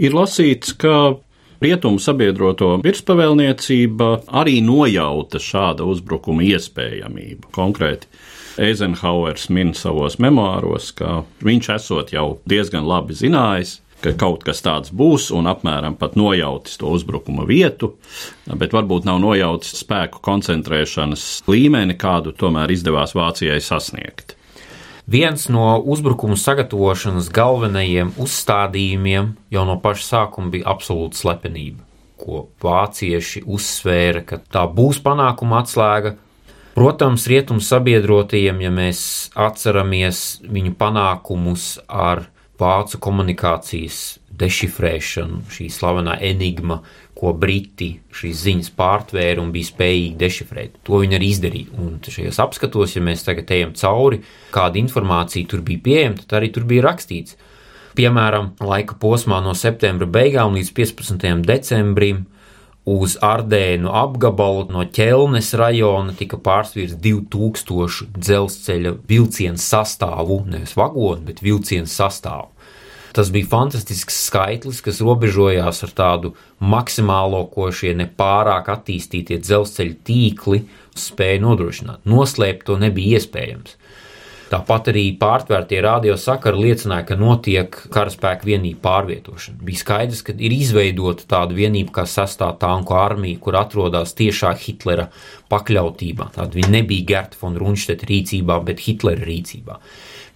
Ir 0.00 0.12
lasīts, 0.16 0.74
ka 0.76 1.16
rietumu 1.60 2.00
sabiedroto 2.02 2.74
virspavēlniecība 2.84 4.10
arī 4.40 4.58
nojauta 4.64 5.40
šāda 5.40 5.86
uzbrukuma 5.88 6.44
iespējamību. 6.50 7.52
Konkrēti, 7.56 8.10
Eizenhauers 8.60 9.46
min 9.54 9.72
savos 9.78 10.18
memoāros, 10.20 10.90
ka 10.96 11.22
viņš 11.44 11.70
esot 11.76 12.12
jau 12.12 12.26
diezgan 12.50 12.88
labi 12.88 13.16
zinājis, 13.16 13.78
ka 14.00 14.12
kaut 14.16 14.44
kas 14.46 14.62
tāds 14.64 14.92
būs 14.94 15.28
un 15.36 15.48
apmēram 15.50 15.96
pat 16.00 16.16
nojautis 16.18 16.80
to 16.80 16.90
uzbrukuma 16.96 17.44
vietu, 17.48 17.94
bet 18.48 18.74
varbūt 18.76 19.08
nav 19.08 19.20
nojautis 19.22 19.80
spēku 19.82 20.22
koncentrēšanas 20.24 21.26
līmeni, 21.50 21.96
kādu 22.00 22.32
tomēr 22.36 22.72
izdevās 22.72 23.14
Vācijai 23.16 23.60
sasniegt. 23.64 24.36
Viens 25.10 25.48
no 25.50 25.74
uzbrukuma 25.90 26.36
sagatavošanas 26.38 27.32
galvenajiem 27.34 28.12
uzstādījumiem 28.20 29.32
jau 29.50 29.64
no 29.66 29.74
paša 29.82 30.04
sākuma 30.06 30.52
bija 30.52 30.68
absolūta 30.70 31.18
slepenība, 31.18 31.82
ko 32.20 32.44
vācieši 32.62 33.42
uzsvēra, 33.42 34.22
ka 34.22 34.38
tā 34.54 34.66
būs 34.70 35.00
panākuma 35.02 35.64
atslēga. 35.64 36.14
Protams, 36.76 37.24
rietumu 37.26 37.60
sabiedrotajiem, 37.64 38.60
ja 38.62 38.70
mēs 38.70 39.00
atceramies 39.34 40.38
viņu 40.46 40.76
panākumus 40.78 41.72
ar 41.88 42.28
vācu 42.60 43.00
komunikācijas 43.02 44.00
dešifrēšanu, 44.40 45.42
šī 45.52 45.68
slavenā 45.72 46.16
enigma, 46.30 46.80
ko 47.16 47.34
briti 47.36 47.90
šīs 48.16 48.44
ziņas 48.46 48.72
pārtvēra 48.78 49.42
un 49.42 49.50
bija 49.52 49.68
spējīgi 49.68 50.16
dešifrēt. 50.20 50.78
To 50.88 51.02
viņi 51.02 51.18
arī 51.18 51.30
izdarīja. 51.34 51.74
Un 51.82 51.98
šajos 52.04 52.40
apskatos, 52.40 52.96
ja 52.96 53.04
mēs 53.04 53.26
tagad 53.26 53.52
ejam 53.52 53.74
cauri, 53.76 54.22
kāda 54.54 54.80
informācija 54.80 55.48
tur 55.50 55.64
bija 55.66 55.84
pieejama, 55.84 56.22
tad 56.22 56.38
arī 56.40 56.52
tur 56.54 56.64
bija 56.70 56.86
rakstīts. 56.88 57.36
Piemēram, 57.98 58.54
laika 58.64 58.96
posmā 59.02 59.42
no 59.44 59.52
septembra 59.58 60.08
beigām 60.08 60.54
līdz 60.56 60.72
15. 60.76 61.26
decembrim 61.48 62.24
uz 62.88 63.16
Ardēnu 63.20 63.90
apgabalu 63.92 64.68
no 64.72 64.84
ķelnes 64.88 65.52
rajona 65.58 66.14
tika 66.16 66.38
pārsvīrs 66.40 66.96
2000 67.02 68.16
dzelzceļa 68.16 68.94
vilcienu 69.08 69.60
sastāvu, 69.60 70.42
nevis 70.48 70.76
vagonu, 70.78 71.26
bet 71.28 71.42
vilcienu 71.44 71.90
sastāvu. 71.90 72.48
Tas 73.10 73.30
bija 73.34 73.48
fantastisks 73.50 74.20
skaitlis, 74.28 74.78
kas 74.86 75.00
robežojās 75.02 75.82
ar 75.82 75.94
tādu 75.98 76.30
maksimālo, 76.62 77.42
ko 77.50 77.66
šie 77.74 77.96
nepārāk 77.98 78.70
attīstītie 78.70 79.40
dzelzceļa 79.42 79.96
tīkli 80.06 80.62
spēja 80.94 81.42
nodrošināt. 81.42 82.04
Noslēpt 82.06 82.68
to 82.68 82.78
nebija 82.78 83.18
iespējams. 83.18 83.74
Tāpat 84.50 84.88
arī 84.90 85.04
pārtvērtie 85.14 85.78
radiosakari 85.84 86.58
liecināja, 86.64 87.04
ka 87.06 87.16
notiek 87.18 87.76
karaspēka 87.94 88.48
vienību 88.48 88.80
pārvietošana. 88.82 89.60
Bija 89.62 89.82
skaidrs, 89.84 90.24
ka 90.26 90.34
ir 90.34 90.54
izveidota 90.56 91.28
tāda 91.30 91.54
vienība 91.54 92.00
kā 92.00 92.06
sastāv 92.10 92.56
tanku 92.58 92.96
armija, 92.98 93.38
kur 93.38 93.60
atrodas 93.60 94.16
tiešā 94.18 94.50
Hitlera 94.58 95.06
pakļautībā. 95.52 96.32
Tāda 96.34 96.58
viņa 96.58 96.72
nebija 96.80 97.06
Gerta 97.12 97.38
von 97.44 97.58
Runšteta 97.62 98.10
rīcībā, 98.10 98.58
bet 98.66 98.82
Hitlera 98.88 99.22
rīcībā. 99.28 99.78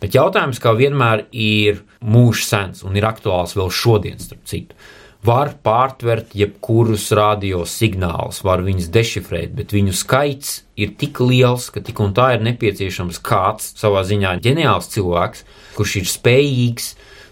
Bet 0.05 0.15
jautājums, 0.15 0.63
kā 0.63 0.77
vienmēr, 0.79 1.27
ir 1.35 1.83
mūžs 2.07 2.47
sens 2.53 2.87
un 2.87 2.95
ir 2.95 3.09
aktuāls 3.11 3.57
vēl 3.59 3.73
šodien, 3.75 4.23
starp 4.23 4.47
citu 4.47 4.79
var 5.25 5.55
pārtvert 5.65 6.35
jebkurus 6.37 7.07
radio 7.17 7.63
signālus, 7.69 8.43
var 8.45 8.61
viņus 8.65 8.91
dešifrēt, 8.93 9.55
bet 9.57 9.73
viņu 9.73 9.95
skaits 9.97 10.59
ir 10.77 10.93
tik 11.01 11.21
liels, 11.25 11.71
ka 11.73 11.81
tik 11.85 12.03
un 12.05 12.13
tā 12.17 12.35
ir 12.37 12.45
nepieciešams 12.45 13.23
kāds 13.25 13.73
savā 13.81 14.05
ziņā 14.05 14.37
ģeniāls 14.45 14.91
cilvēks, 14.93 15.45
kurš 15.79 15.97
ir 16.03 16.11
spējīgs 16.11 16.91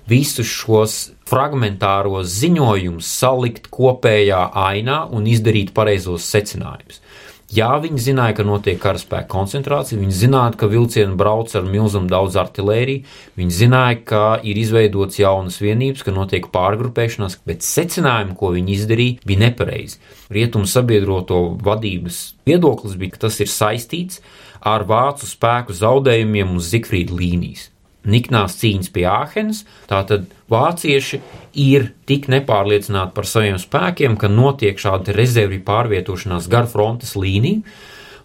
visus 0.09 0.49
šos 0.49 0.97
fragmentāros 1.29 2.33
ziņojumus 2.41 3.13
salikt 3.21 3.69
kopējā 3.73 4.41
ainā 4.65 5.03
un 5.13 5.29
izdarīt 5.29 5.75
pareizos 5.77 6.27
secinājumus. 6.33 7.03
Jā, 7.53 7.69
viņi 7.83 8.01
zināja, 8.01 8.33
ka 8.39 8.45
notiek 8.49 8.79
karaspēka 8.81 9.29
koncentrācija, 9.29 9.99
viņi 10.01 10.15
zināja, 10.23 10.55
ka 10.57 10.71
vilcieni 10.73 11.19
brauc 11.21 11.53
ar 11.53 11.67
milzumu 11.69 12.09
daudz 12.09 12.39
artēriju, 12.41 13.03
viņi 13.37 13.57
zināja, 13.59 13.99
ka 14.09 14.23
ir 14.41 14.57
izveidots 14.57 15.21
jaunas 15.21 15.59
vienības, 15.61 16.01
ka 16.07 16.15
notiek 16.17 16.49
pārgrupēšanās, 16.55 17.43
bet 17.45 17.67
secinājumi, 17.67 18.39
ko 18.41 18.55
viņi 18.55 18.73
izdarīja, 18.79 19.19
bija 19.29 19.43
nepareizi. 19.45 20.01
Rietumu 20.33 20.71
sabiedroto 20.71 21.43
vadības 21.61 22.23
viedoklis 22.49 22.97
bija, 22.97 23.19
ka 23.19 23.27
tas 23.27 23.37
ir 23.45 23.53
saistīts 23.53 24.25
ar 24.65 24.89
vācu 24.89 25.29
spēku 25.29 25.77
zaudējumiem 25.77 26.57
uz 26.57 26.73
Zikfrīda 26.73 27.21
līnijas. 27.21 27.69
Niknās 28.09 28.57
cīņas 28.61 28.91
pie 28.95 29.07
Āhenes. 29.11 29.63
Tātad 29.91 30.27
vācieši 30.53 31.21
ir 31.63 31.91
tik 32.09 32.29
nepārliecināti 32.33 33.15
par 33.17 33.29
saviem 33.29 33.59
spēkiem, 33.61 34.19
ka 34.19 34.31
notiek 34.33 34.79
šāda 34.81 35.15
rezervju 35.17 35.63
pārvietošanās 35.67 36.51
gar 36.53 36.69
frontes 36.71 37.15
līniju, 37.19 37.63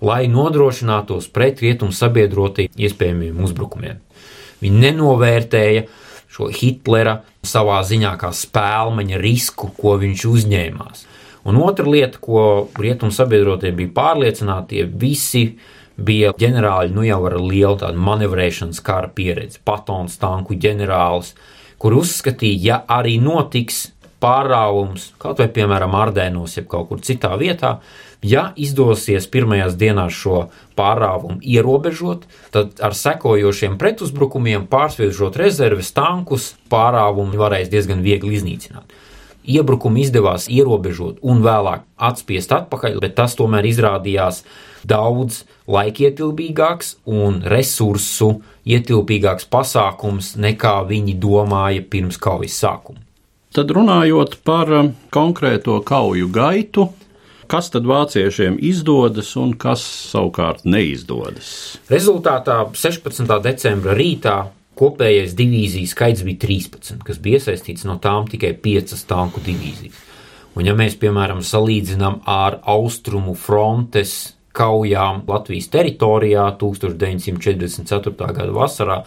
lai 0.06 0.26
nodrošinātos 0.30 1.30
pret 1.34 1.62
rietumu 1.64 1.96
sabiedrotie 1.96 2.68
iespējamiem 2.78 3.40
uzbrukumiem. 3.46 4.02
Viņi 4.62 4.84
nenovērtēja 4.88 5.88
šo 6.34 6.50
Hitlera 6.54 7.22
savā 7.46 7.80
ziņā 7.86 8.14
kā 8.22 8.32
spēlmeņa 8.36 9.22
risku, 9.22 9.72
ko 9.78 9.96
viņš 10.02 10.26
uzņēmās. 10.30 11.06
Un 11.48 11.58
otra 11.64 11.88
lieta, 11.88 12.20
ko 12.20 12.68
rietumu 12.76 13.14
sabiedrotie 13.16 13.72
bija 13.76 13.94
pārliecināti, 13.96 14.76
tie 14.76 14.88
visi 15.00 15.44
bija 15.98 16.34
ģenerāļi, 16.38 16.94
nu 16.96 17.06
jau 17.08 17.20
ar 17.30 17.38
lielu 17.42 17.78
tādu 17.82 18.02
manevrēšanas 18.08 18.82
kara 18.86 19.10
pieredzi, 19.14 19.62
patons 19.66 20.18
tanku 20.22 20.58
ģenerālis, 20.58 21.34
kur 21.82 21.98
uzskatīja, 21.98 22.64
ja 22.64 22.82
arī 23.00 23.18
notiks 23.22 23.88
pārāvums, 24.22 25.12
kaut 25.22 25.42
vai 25.42 25.48
piemēram 25.54 25.94
Ardēnos, 25.98 26.58
jeb 26.58 26.70
kaut 26.72 26.90
kur 26.90 27.02
citā 27.06 27.36
vietā, 27.38 27.78
ja 28.26 28.52
izdosies 28.58 29.28
pirmajās 29.30 29.78
dienās 29.78 30.16
šo 30.18 30.48
pārāvumu 30.78 31.38
ierobežot, 31.42 32.26
tad 32.54 32.82
ar 32.82 32.98
sekojošiem 32.98 33.78
pretuzbrukumiem 33.78 34.66
pārsviežot 34.72 35.38
rezerves 35.38 35.94
tankus, 35.94 36.56
pārāvumu 36.72 37.38
varēs 37.38 37.70
diezgan 37.74 38.02
viegli 38.06 38.40
iznīcināt. 38.40 38.90
Iebrukumu 39.48 40.02
izdevās 40.04 40.50
ierobežot 40.52 41.22
un 41.24 41.40
vēlāk 41.46 41.86
atspiest 42.10 42.52
atpakaļ, 42.52 43.00
bet 43.04 43.16
tas 43.16 43.38
tomēr 43.40 43.68
izrādījās 43.70 44.44
daudz 44.88 45.44
laikietilpīgāks 45.72 46.98
un 47.08 47.42
resursu 47.48 48.38
ietilpīgāks 48.68 49.48
pasākums 49.52 50.36
nekā 50.40 50.78
viņi 50.92 51.18
domāja 51.24 51.84
pirms 51.88 52.20
kaujas 52.20 52.60
sākuma. 52.60 53.04
Tad 53.56 53.72
runājot 53.74 54.40
par 54.46 54.70
um, 54.76 54.92
konkrēto 55.14 55.80
kauju 55.88 56.28
gaitu, 56.30 56.90
kas 57.50 57.72
tad 57.74 57.88
vāciešiem 57.90 58.60
izdodas 58.60 59.32
un 59.40 59.56
kas 59.58 59.82
savukārt 60.12 60.68
neizdodas? 60.68 61.80
Rezultātā 61.90 62.60
16. 62.76 63.32
decembra 63.42 63.96
rītā 63.98 64.38
kopējais 64.78 65.36
divīziju 65.38 65.90
skaits 65.90 66.24
bija 66.28 66.42
13, 66.46 67.02
kas 67.06 67.22
bija 67.24 67.42
iesaistīts 67.42 67.88
no 67.90 67.98
tām 68.04 68.30
tikai 68.30 68.54
5 68.64 68.96
tanku 69.10 69.44
divīzijas. 69.46 70.04
Un, 70.58 70.66
ja 70.66 70.74
mēs, 70.74 70.96
piemēram, 70.98 71.44
salīdzinām 71.46 72.24
ar 72.26 72.60
austrumu 72.66 73.36
frontes 73.38 74.37
kaujām 74.58 75.24
Latvijas 75.30 75.70
teritorijā 75.74 76.48
1944. 76.60 78.14
gada 78.18 78.52
vasarā, 78.56 79.00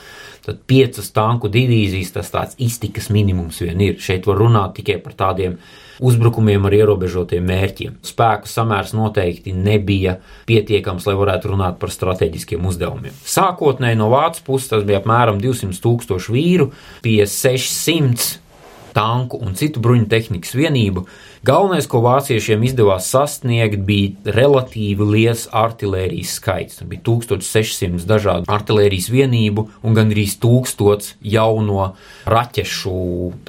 tad 0.47 0.63
piecas 0.71 1.11
tanku 1.15 1.51
divīzijas 1.53 2.15
tas 2.17 2.33
tāds 2.33 2.59
iztikas 2.63 3.11
minimums 3.13 3.61
vien 3.65 3.81
ir. 3.85 3.99
Šeit 4.01 4.29
var 4.31 4.41
runāt 4.41 4.77
tikai 4.79 5.01
par 5.03 5.17
tādiem 5.19 5.59
uzbrukumiem 6.01 6.65
ar 6.65 6.77
ierobežotiem 6.79 7.45
mērķiem. 7.45 7.99
Spēku 8.07 8.49
samērs 8.49 8.95
noteikti 8.97 9.53
nebija 9.53 10.17
pietiekams, 10.49 11.07
lai 11.09 11.17
varētu 11.19 11.53
runāt 11.53 11.81
par 11.83 11.93
strateģiskiem 11.93 12.65
uzdevumiem. 12.71 13.17
Sākotnēji 13.29 14.01
no 14.01 14.09
Vācijas 14.13 14.47
puses 14.47 14.71
tas 14.73 14.87
bija 14.89 15.03
apmēram 15.03 15.43
200 15.43 15.83
tūkstoši 15.85 16.37
vīru 16.37 16.71
pie 17.05 17.21
600 17.29 18.50
tanku 18.95 19.41
un 19.41 19.57
citu 19.59 19.83
bruņu 19.83 20.09
tehnikas 20.11 20.55
vienību. 20.59 21.05
Galvenais, 21.47 21.87
ko 21.89 22.03
vāciešiem 22.05 22.67
izdevās 22.69 23.07
sasniegt, 23.09 23.81
bija 23.89 24.35
relatīvi 24.37 25.07
liels 25.09 25.47
artērijas 25.57 26.35
skaits. 26.37 26.83
Bija 26.85 27.01
1600 27.09 28.05
dažādu 28.09 28.51
artērijas 28.53 29.09
vienību 29.13 29.67
un 29.81 29.97
gandrīz 29.97 30.37
1000 30.43 31.15
jauno 31.33 31.93
raķešu, 32.29 32.97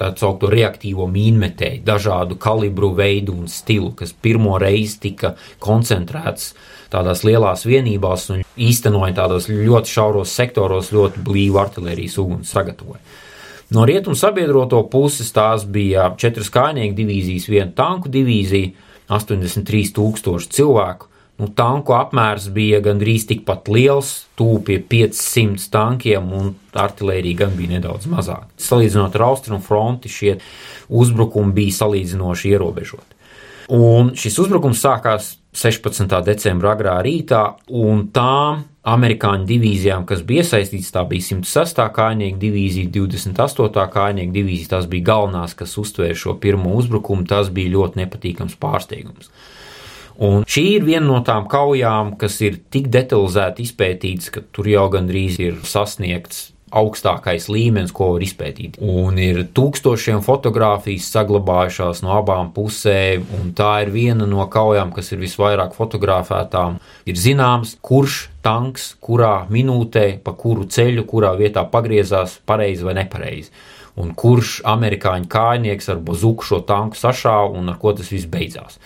tā 0.00 0.12
saucamo 0.16 0.52
reaktīvo 0.52 1.08
mīnmetēju, 1.12 1.84
dažādu 1.84 2.40
kalibru, 2.40 2.94
veidu 2.96 3.36
un 3.36 3.50
stilu, 3.52 3.92
kas 3.98 4.14
pirmo 4.16 4.56
reizi 4.62 5.02
tika 5.08 5.34
koncentrēts 5.60 6.54
tādās 6.92 7.24
lielās 7.24 7.64
vienībās 7.68 8.28
un 8.34 8.42
īstenoja 8.60 9.16
tādos 9.16 9.48
ļoti 9.48 9.92
šauros 9.94 10.32
sektoros 10.36 10.92
ļoti 10.94 11.22
blīvu 11.24 11.60
artērijas 11.62 12.18
uguns 12.20 12.52
sagatavojumu. 12.52 13.11
No 13.72 13.86
rietumu 13.88 14.16
sabiedroto 14.18 14.82
puses 14.92 15.30
tās 15.32 15.62
bija 15.64 16.10
četras 16.20 16.50
kājnieku 16.52 16.96
divīzijas, 16.98 17.48
viena 17.48 17.72
tanku 17.76 18.10
divīzija, 18.12 18.74
83,000 19.08 20.52
cilvēku. 20.52 21.08
Nu, 21.40 21.48
tanku 21.56 21.94
apmērs 21.96 22.50
bija 22.52 22.82
gandrīz 22.84 23.24
tikpat 23.30 23.70
liels, 23.72 24.10
tuvu 24.36 24.58
pie 24.66 24.76
500 24.92 25.70
tankiem, 25.72 26.28
un 26.36 26.50
artērija 26.76 27.40
gan 27.40 27.56
bija 27.56 27.78
nedaudz 27.78 28.06
mazāka. 28.12 28.50
Salīdzinot 28.60 29.16
ar 29.16 29.24
austrumu 29.30 29.64
fronti, 29.64 30.12
šie 30.12 30.36
uzbrukumi 30.92 31.56
bija 31.56 31.78
salīdzinoši 31.80 32.52
ierobežoti. 32.52 33.18
Un 33.72 34.12
šis 34.18 34.36
uzbrukums 34.44 34.84
sākās 34.84 35.32
16. 35.56 36.12
decembra 36.28 36.76
agrā 36.76 36.98
rītā, 37.04 37.46
un 37.72 38.04
tām 38.12 38.66
amerikāņu 38.82 39.46
divīzijām, 39.46 40.04
kas 40.08 40.24
bija 40.26 40.42
iesaistīts, 40.42 40.90
tā 40.94 41.04
bija 41.06 41.28
106. 41.28 41.82
kājnieku 41.94 42.40
divīzija, 42.42 42.90
28. 42.96 43.84
kājnieku 43.94 44.34
divīzija, 44.34 44.72
tās 44.74 44.88
bija 44.90 45.06
galvenās, 45.12 45.54
kas 45.58 45.76
uztvēra 45.78 46.18
šo 46.18 46.34
pirmo 46.42 46.74
uzbrukumu, 46.80 47.26
tas 47.30 47.52
bija 47.54 47.76
ļoti 47.76 48.02
nepatīkams 48.02 48.58
pārsteigums. 48.62 49.30
Un 50.22 50.42
šī 50.44 50.64
ir 50.76 50.86
viena 50.86 51.06
no 51.06 51.20
tām 51.24 51.46
kaujām, 51.50 52.16
kas 52.20 52.40
ir 52.44 52.58
tik 52.74 52.90
detalizēti 52.92 53.64
izpētītas, 53.64 54.32
ka 54.34 54.42
tur 54.52 54.68
jau 54.68 54.88
gandrīz 54.92 55.38
ir 55.40 55.62
sasniegts 55.66 56.50
augstākais 56.72 57.48
līmenis, 57.52 57.92
ko 57.94 58.12
var 58.14 58.24
izpētīt. 58.24 58.78
Un 58.80 59.18
ir 59.20 59.42
tūkstošiem 59.54 60.22
fotografijas 60.24 61.10
saglabājušās 61.12 62.02
no 62.04 62.14
abām 62.16 62.52
pusēm, 62.56 63.26
un 63.38 63.52
tā 63.56 63.72
ir 63.84 63.92
viena 63.94 64.28
no 64.28 64.46
kaujām, 64.52 64.94
kas 64.96 65.12
ir 65.12 65.22
visvairāk 65.22 65.76
fotografētām. 65.76 66.80
Ir 67.08 67.20
zināms, 67.20 67.76
kurš 67.84 68.26
tanks, 68.44 68.92
kurā 69.04 69.46
minūtē, 69.52 70.06
pa 70.24 70.34
kuru 70.38 70.66
ceļu, 70.72 71.06
kurā 71.08 71.34
vietā 71.38 71.66
pagriezās 71.68 72.40
pareizi 72.48 72.88
vai 72.88 72.96
nepareizi. 73.02 73.52
Un 74.00 74.14
kurš 74.16 74.62
amerikāņu 74.64 75.28
kājnieks 75.30 75.90
ar 75.92 75.98
bazuku 76.00 76.46
šo 76.48 76.62
tanku 76.68 76.96
sašāva 76.96 77.52
un 77.60 77.68
ar 77.68 77.76
ko 77.80 77.92
tas 77.96 78.08
viss 78.08 78.30
beidzās 78.30 78.80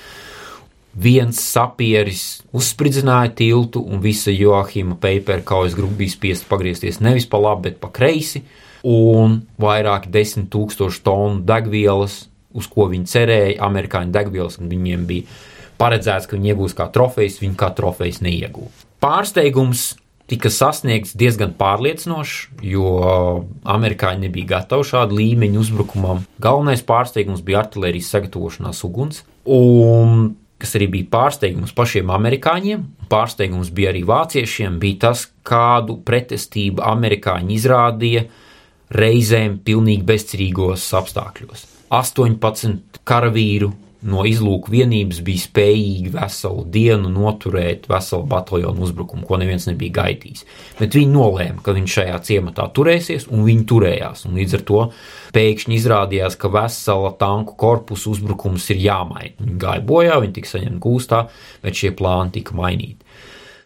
viens 0.97 1.41
sapieris 1.53 2.23
uzspridzināja 2.57 3.35
tiltu, 3.37 3.83
un 3.85 4.01
visa 4.05 4.33
Joachima 4.33 4.97
Pēpera 5.01 5.45
kaujas 5.45 5.77
grupa 5.77 6.01
bija 6.01 6.15
spiesta 6.15 6.49
pagriezties 6.49 7.03
nevis 7.05 7.29
pa 7.29 7.41
labi, 7.43 7.69
bet 7.69 7.81
pa 7.83 7.91
kreisi, 7.93 8.43
un 8.87 9.43
vairāki 9.61 10.13
desmit 10.13 10.49
tūkstoši 10.55 11.03
tonu 11.05 11.43
degvielas, 11.47 12.25
uz 12.57 12.71
ko 12.73 12.89
viņi 12.93 13.13
cerēja, 13.13 13.61
amerikāņu 13.67 14.15
degvielas, 14.15 14.57
un 14.63 14.73
viņiem 14.73 15.05
bija 15.09 15.37
paredzēts, 15.77 16.29
ka 16.29 16.39
viņi 16.39 16.55
iegūs 16.55 16.77
kā 16.77 16.89
trofejas, 16.93 17.41
viņi 17.43 17.61
kā 17.61 17.71
trofejas 17.77 18.23
neiegūst. 18.25 18.87
Pārsteigums 19.05 19.91
tika 20.31 20.51
sasniegts 20.51 21.13
diezgan 21.19 21.53
pārliecinoši, 21.59 22.57
jo 22.67 22.89
amerikāņi 23.69 24.27
nebija 24.27 24.55
gatavi 24.57 24.89
šādu 24.89 25.21
līmeņu 25.21 25.61
uzbrukumam. 25.63 26.25
Galvenais 26.43 26.83
pārsteigums 26.87 27.45
bija 27.47 27.63
artērijas 27.63 28.11
sagatavošanās 28.15 28.83
uguns. 28.89 29.23
Un 29.45 30.33
kas 30.63 30.77
arī 30.79 30.89
bija 30.93 31.11
pārsteigums 31.13 31.75
pašiem 31.77 32.11
amerikāņiem, 32.15 32.85
pārsteigums 33.13 33.71
bija 33.77 33.93
arī 33.93 34.03
vāciešiem, 34.09 34.79
bija 34.83 35.07
tas, 35.09 35.27
kādu 35.47 36.01
pretestību 36.07 36.85
amerikāņi 36.85 37.57
izrādīja 37.57 38.27
reizēm 38.97 39.61
pilnīgi 39.67 40.07
bezcerīgos 40.07 40.87
apstākļos. 40.97 41.67
18 41.95 43.03
karavīru 43.07 43.71
no 44.07 44.23
izlūku 44.29 44.71
vienības 44.73 45.21
bija 45.27 45.43
spējīgi 45.45 46.13
veselu 46.15 46.65
dienu 46.73 47.11
noturēt 47.13 47.89
veselu 47.91 48.27
bataljonu 48.31 48.87
uzbrukumu, 48.87 49.27
ko 49.27 49.39
neviens 49.41 49.67
nebija 49.69 49.97
gaidījis. 50.01 50.45
Bet 50.81 50.97
viņi 50.99 51.13
nolēma, 51.13 51.63
ka 51.65 51.75
viņš 51.77 51.97
šajā 51.99 52.19
ciematā 52.29 52.69
turēsies, 52.77 53.29
un 53.35 53.47
viņi 53.47 53.67
turējās. 53.73 54.27
Un 54.29 54.39
līdz 54.41 54.59
ar 54.61 54.67
to 54.71 54.83
pēkšņi 55.37 55.79
izrādījās, 55.81 56.39
ka 56.41 56.53
vesela 56.55 57.13
tanku 57.19 57.57
korpusu 57.61 58.15
uzbrukums 58.15 58.71
ir 58.75 58.85
jāmaina. 58.87 59.35
Viņi 59.43 59.59
gāja 59.67 59.87
bojā, 59.87 60.21
viņi 60.23 60.39
tika 60.39 60.55
saņemti 60.55 60.85
gūstā, 60.87 61.25
bet 61.65 61.83
šie 61.83 61.93
plāni 61.99 62.39
tika 62.39 62.57
mainīti. 62.57 63.03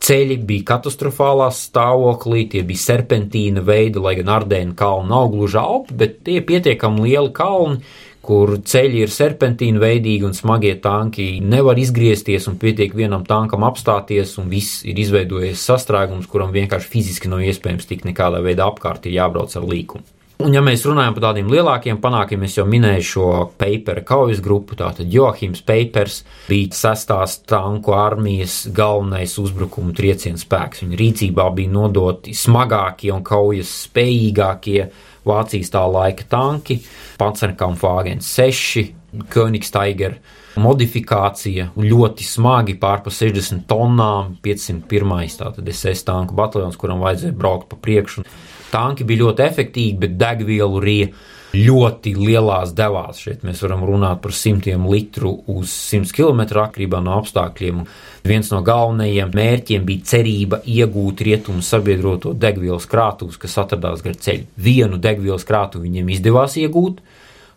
Ceļi 0.00 0.38
bija 0.48 0.64
katastrofālā 0.70 1.50
stāvoklī, 1.52 2.46
tie 2.48 2.62
bija 2.64 2.80
serpentīna 2.86 3.60
veidi, 3.60 4.00
lai 4.00 4.14
gan 4.16 4.30
Ardēna 4.38 4.72
kalna 4.78 5.12
nav 5.12 5.28
gluži 5.34 5.58
alpi, 5.60 5.96
bet 6.00 6.22
tie 6.24 6.38
ir 6.38 6.46
pietiekami 6.48 7.04
lieli 7.04 7.28
kalni, 7.36 7.82
kur 8.24 8.56
ceļi 8.72 9.02
ir 9.04 9.12
serpentīna 9.12 9.80
veidīgi 9.82 10.28
un 10.28 10.36
smagie 10.36 10.74
tanki 10.82 11.28
nevar 11.40 11.80
izgriezties 11.80 12.48
un 12.50 12.58
pietiek 12.60 12.94
vienam 12.96 13.24
tankam 13.26 13.64
apstāties, 13.68 14.36
un 14.42 14.52
viss 14.52 14.84
ir 14.88 15.00
izveidojies 15.00 15.66
sastrēgums, 15.70 16.28
kuram 16.30 16.54
vienkārši 16.54 16.92
fiziski 16.92 17.32
nav 17.32 17.44
iespējams 17.48 17.88
tikt 17.88 18.08
nekādā 18.08 18.42
veidā 18.44 18.68
apkārt, 18.68 19.08
ir 19.08 19.18
jābrauc 19.20 19.56
ar 19.56 19.68
līkumu. 19.72 20.06
Un, 20.40 20.54
ja 20.56 20.62
mēs 20.64 20.86
runājam 20.88 21.12
par 21.12 21.24
tādiem 21.26 21.50
lielākiem 21.52 21.98
panākumiem, 22.00 22.46
es 22.48 22.54
jau 22.56 22.64
minēju 22.64 23.04
šo 23.04 23.24
Papera 23.60 24.00
kaujas 24.08 24.38
grupu, 24.40 24.72
tātad 24.78 25.10
Joachims 25.12 25.60
Papers 25.68 26.22
bija 26.46 26.70
sestās 26.78 27.34
tanku 27.44 27.92
armijas 27.92 28.62
galvenais 28.72 29.36
uzbrukuma 29.42 29.92
trieciena 29.96 30.40
spēks. 30.40 30.80
Viņa 30.86 30.96
rīcībā 30.96 31.44
bija 31.58 31.74
nodoti 31.74 32.32
smagākie 32.32 33.12
un 33.12 33.20
kaujas 33.26 33.74
spējīgākie 33.90 34.86
Vācijas 35.26 35.72
tā 35.72 35.82
laika 35.90 36.24
tanki, 36.30 36.80
Panzerkampfwagens 37.20 38.28
6, 38.38 38.86
Königsteiger 39.30 40.20
modifikācija, 40.60 41.70
ļoti 41.78 42.26
smagi 42.26 42.76
pārpa 42.80 43.12
60 43.14 43.66
tonnām, 43.70 44.36
501. 44.42 45.36
tātad 45.40 45.68
SS 45.72 46.06
tanku 46.06 46.36
bataljons, 46.38 46.78
kuram 46.80 47.02
vajadzēja 47.04 47.36
braukt 47.36 47.68
pa 47.70 47.78
priekšu. 47.80 48.24
Tanki 48.70 49.06
bija 49.06 49.24
ļoti 49.24 49.46
efektīvi, 49.46 49.98
bet 50.04 50.16
degvielu 50.18 50.82
rīja 50.82 51.10
ļoti 51.54 52.12
lielās 52.14 52.74
devās. 52.76 53.18
Šeit 53.24 53.42
mēs 53.46 53.62
varam 53.64 53.82
runāt 53.88 54.20
par 54.22 54.34
simtiem 54.36 54.86
litru 54.90 55.32
uz 55.50 55.72
100 55.90 56.14
km 56.14 56.44
atkarībā 56.62 57.00
no 57.02 57.16
apstākļiem. 57.18 57.82
Viens 58.26 58.50
no 58.52 58.60
galvenajiem 58.66 59.32
mērķiem 59.34 59.84
bija 59.88 60.06
cerība 60.12 60.60
iegūt 60.68 61.24
rietumu 61.26 61.64
sabiedroto 61.64 62.34
degvielas 62.36 62.86
krātuves, 62.90 63.40
kas 63.40 63.58
atradās 63.62 64.04
gar 64.04 64.14
ceļu. 64.14 64.46
Vienu 64.56 65.00
degvielas 65.00 65.46
krātuvi 65.48 65.88
viņiem 65.88 66.12
izdevās 66.16 66.58
iegūt, 66.60 67.00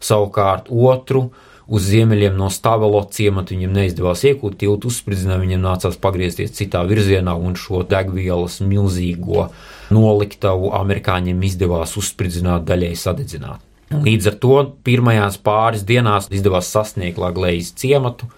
savukārt 0.04 0.72
otru 0.72 1.28
uz 1.68 1.86
ziemeļiem 1.88 2.36
no 2.38 2.50
Stavelo 2.52 3.04
ciemata 3.12 3.54
viņam 3.54 3.76
neizdevās 3.78 4.24
iegūt, 4.28 4.58
tiltu 4.64 4.90
uzspridzināja, 4.90 5.44
viņam 5.44 5.62
nācās 5.64 6.00
pagriezties 6.02 6.56
citā 6.58 6.82
virzienā 6.88 7.36
un 7.40 7.56
šo 7.60 7.84
degvielas 7.88 8.60
milzīgo 8.66 9.48
noliktavu 9.94 10.74
amerikāņiem 10.82 11.46
izdevās 11.48 11.96
uzspridzināt, 12.00 12.66
daļēji 12.68 13.00
sadedzināt. 13.00 13.73
Līdz 13.92 14.32
ar 14.32 14.40
to 14.42 14.58
pirmajās 14.86 15.38
pāris 15.44 15.84
dienās 15.86 16.30
izdevās 16.34 16.72
sasniegt 16.74 17.20
Laglējas 17.22 17.74
ciematu, 17.78 18.30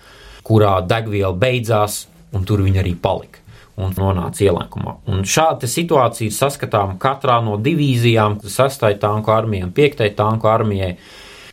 kurā 0.46 0.80
degviela 0.86 1.36
beidzās, 1.38 2.06
un 2.36 2.44
tur 2.48 2.66
viņa 2.66 2.82
arī 2.84 2.96
palika 3.00 3.42
un 3.76 3.92
nonāca 3.96 4.46
ielēkumā. 4.46 4.98
Un 5.12 5.26
šāda 5.28 5.68
situācija 5.68 6.30
ir 6.30 6.36
saskatāma 6.36 6.96
katrā 7.00 7.42
no 7.44 7.58
divīzijām, 7.60 8.40
6. 8.44 8.86
tanku 9.02 9.34
armijai 9.36 9.68
un 9.68 9.74
5. 9.76 10.06
tanku 10.16 10.48
armijai, 10.48 10.94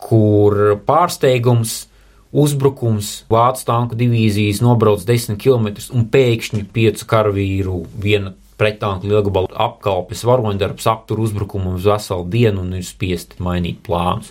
kur 0.02 0.78
pārsteigums, 0.86 1.74
uzbrukums, 2.32 3.10
vācu 3.30 3.66
tanku 3.68 3.98
divīzijas 3.98 4.62
nobrauc 4.64 5.02
10 5.08 5.36
km 5.42 5.72
un 5.92 6.06
pēkšņi 6.14 6.64
piecu 6.72 7.08
karavīru 7.10 7.82
viena 8.00 8.32
pretanku 8.62 9.10
lielgabalu 9.10 9.50
apkalpes 9.66 10.22
varoņdarbs 10.28 10.88
aptur 10.92 11.24
uzbrukumu 11.26 11.74
uz 11.80 11.90
veselu 11.90 12.26
dienu 12.30 12.62
un 12.62 12.78
ir 12.78 12.86
spiesti 12.86 13.42
mainīt 13.42 13.82
plānus. 13.86 14.30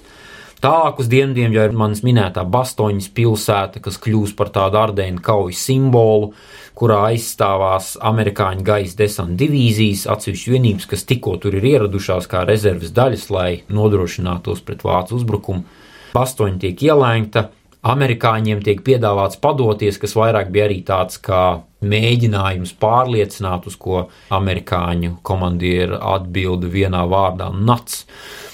Tālāk 0.61 0.99
uz 1.01 1.07
dienvidiem 1.09 1.55
jau 1.55 1.63
ir 1.65 1.71
manis 1.73 2.03
minētā 2.05 2.43
Bastoņas 2.53 3.07
pilsēta, 3.17 3.81
kas 3.81 3.95
kļūs 3.97 4.35
par 4.37 4.51
tādu 4.53 4.77
ardēnu 4.77 5.17
kaujas 5.25 5.63
simbolu, 5.65 6.35
kurā 6.77 6.99
aizstāvās 7.07 7.95
amerikāņu 7.97 8.61
gaisa 8.67 8.99
desanta 8.99 9.39
divīzijas, 9.41 10.05
atsevišķas 10.13 10.51
vienības, 10.53 10.85
kas 10.91 11.07
tikko 11.09 11.33
tur 11.41 11.57
ir 11.57 11.65
ieradušās 11.65 12.29
kā 12.29 12.43
rezerves 12.45 12.93
daļas, 12.93 13.25
lai 13.33 13.49
nodrošinātos 13.73 14.61
pret 14.67 14.85
vācu 14.85 15.17
uzbrukumu. 15.17 15.65
Bastoņa 16.13 16.61
tiek 16.61 16.85
ielēgta, 16.91 17.47
Amerikāņiem 17.81 18.61
tiek 18.61 18.83
piedāvāts 18.85 19.39
padoties, 19.41 19.97
kas 19.97 20.13
vairāk 20.13 20.53
bija 20.53 20.67
arī 20.69 20.83
tāds 20.85 21.17
kā 21.17 21.63
mēģinājums 21.81 22.75
pārliecināt, 22.81 23.67
uz 23.67 23.75
ko 23.81 24.05
amerikāņu 24.33 25.17
komandieri 25.25 25.97
atbilda 25.97 26.69
vienā 26.71 27.03
vārdā- 27.09 27.51
nats 27.69 28.05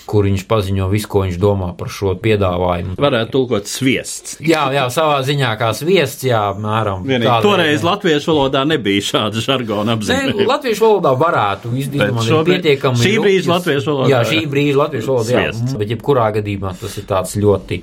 kur 0.08 0.28
viņš 0.28 0.46
paziņo 0.48 0.88
visu, 0.92 1.10
ko 1.12 1.24
viņš 1.26 1.38
domā 1.42 1.74
par 1.78 1.92
šo 1.92 2.14
piedāvājumu. 2.24 2.96
Varētu 3.02 3.34
tulkot 3.34 3.70
sviests. 3.70 4.38
Jā, 4.40 4.64
jā, 4.76 4.86
savā 4.94 5.20
ziņā 5.28 5.52
kā 5.60 5.74
sviests, 5.78 6.24
jā, 6.30 6.42
mēram. 6.64 7.04
Vienīgi, 7.08 7.34
toreiz 7.44 7.82
jā. 7.82 7.88
latviešu 7.90 8.32
valodā 8.32 8.64
nebija 8.70 9.04
šāda 9.10 9.44
žargona 9.44 9.98
apzīmējuma. 9.98 10.40
Ne, 10.40 10.50
latviešu 10.54 10.86
valodā 10.88 11.14
varētu 11.20 11.74
izdarīt 11.84 12.52
pietiekami. 12.52 13.04
Šī 13.04 13.16
brīža 13.24 13.54
latviešu 13.58 13.94
valodā. 13.94 14.12
Jā, 14.14 14.22
šī 14.32 14.44
brīža 14.54 14.84
latviešu 14.86 15.14
valodā, 15.14 15.48
jā, 15.50 15.74
bet 15.82 15.96
jebkurā 15.96 16.30
gadījumā 16.40 16.76
tas 16.80 17.02
ir 17.02 17.10
tāds 17.12 17.36
ļoti 17.44 17.82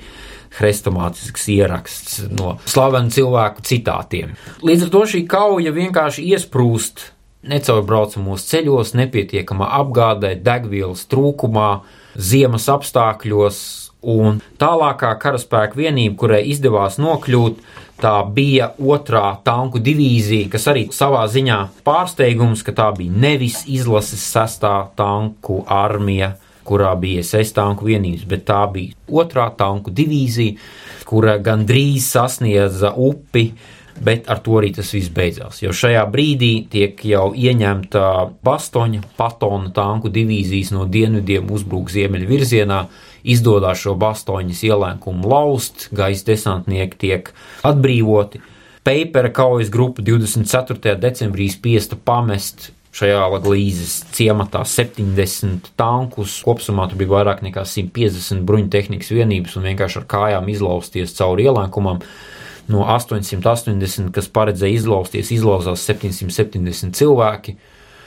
hrestomātisks 0.59 1.49
ieraksts 1.53 2.21
no 2.31 2.55
slavenu 2.69 3.13
cilvēku 3.13 3.65
citātiem. 3.65 4.35
Līdz 4.65 4.87
ar 4.87 4.93
to 4.93 5.03
šī 5.15 5.25
kauja 5.29 5.75
vienkārši 5.75 6.25
iesprūst 6.35 7.09
necaurbraucamos 7.45 8.45
ceļos, 8.49 8.95
nepietiekamā 8.97 9.69
apgādē, 9.79 10.33
degvielas 10.41 11.05
trūkumā, 11.11 11.69
ziemas 12.17 12.67
apstākļos, 12.73 13.59
un 14.05 14.39
tālākā 14.61 15.11
karaspēka 15.21 15.77
vienība, 15.79 16.17
kurai 16.21 16.43
izdevās 16.51 16.99
nokļūt, 17.01 17.61
tā 18.01 18.15
bija 18.35 18.71
otrā 18.77 19.37
tanku 19.45 19.81
divīzija, 19.83 20.49
kas 20.53 20.67
arī 20.71 20.87
savā 20.93 21.25
ziņā 21.31 21.59
pārsteigums, 21.87 22.63
ka 22.65 22.75
tā 22.75 22.89
bija 22.97 23.13
nevis 23.25 23.63
izlases 23.71 24.23
sestā 24.35 24.75
tanku 24.99 25.63
armija, 25.71 26.35
kurā 26.65 26.91
bija 26.99 27.23
sestānku 27.25 27.87
vienības, 27.87 28.25
bet 28.29 28.45
tā 28.49 28.63
bija 28.73 28.95
otrā 29.21 29.47
tanku 29.57 29.93
divīzija, 29.95 30.57
kura 31.05 31.37
gandrīz 31.43 32.09
sasniedza 32.15 32.93
upi, 32.97 33.51
bet 34.03 34.29
ar 34.31 34.41
to 34.43 34.57
arī 34.59 34.73
tas 34.75 34.89
viss 34.91 35.11
beidzās. 35.13 35.61
Jo 35.63 35.71
šajā 35.75 36.03
brīdī 36.11 36.51
tiek 36.71 36.99
jau 37.07 37.29
ieņemta 37.31 38.05
Bastoņa 38.43 39.03
patona 39.17 39.71
tanku 39.75 40.11
divīzijas 40.11 40.73
no 40.75 40.87
dienvidiem 40.91 41.47
uzbruk 41.51 41.93
ziemeļu 41.93 42.27
virzienā, 42.29 42.81
izdodas 43.23 43.81
šo 43.85 43.95
Bastoņas 43.99 44.65
ielēkumu 44.67 45.31
laust, 45.31 45.87
gaisa 45.95 46.27
desantnieki 46.33 47.01
tiek 47.05 47.31
atbrīvoti. 47.65 48.43
Papera 48.85 49.31
kaujas 49.33 49.71
grupa 49.73 50.03
24. 50.05 50.97
decembrī 51.01 51.47
spiesta 51.49 51.97
pamest 51.97 52.69
šajā 52.95 53.25
Latvijas 53.33 53.97
ciematā 54.15 54.63
70 54.67 55.73
tankus. 55.79 56.39
Kopumā 56.45 56.87
tur 56.89 56.99
bija 57.01 57.11
vairāk 57.17 57.43
nekā 57.45 57.65
150 57.67 58.45
bruņu 58.47 58.71
tehnikas 58.71 59.11
vienības 59.15 59.57
un 59.59 59.67
vienkārši 59.67 60.01
ar 60.01 60.07
kājām 60.15 60.49
izlausties 60.53 61.15
cauri 61.17 61.49
ielēkumam. 61.49 62.01
No 62.71 62.85
880, 62.89 64.09
kas 64.15 64.29
paredzēja 64.33 64.79
izlausties, 64.79 65.29
izlauzās 65.35 65.83
770 65.85 66.95
cilvēki. 66.97 67.57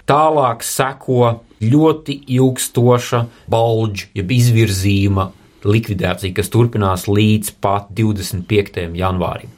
Tālāk 0.08 0.64
seko 0.64 1.34
ļoti 1.62 2.16
ilgstoša 2.38 3.20
balģa, 3.52 4.08
jeb 4.16 4.32
izvirzījuma 4.34 5.28
likvidācija, 5.68 6.32
kas 6.34 6.50
turpinās 6.54 7.06
līdz 7.10 7.58
pat 7.62 7.92
25. 7.94 8.88
janvārim. 8.98 9.52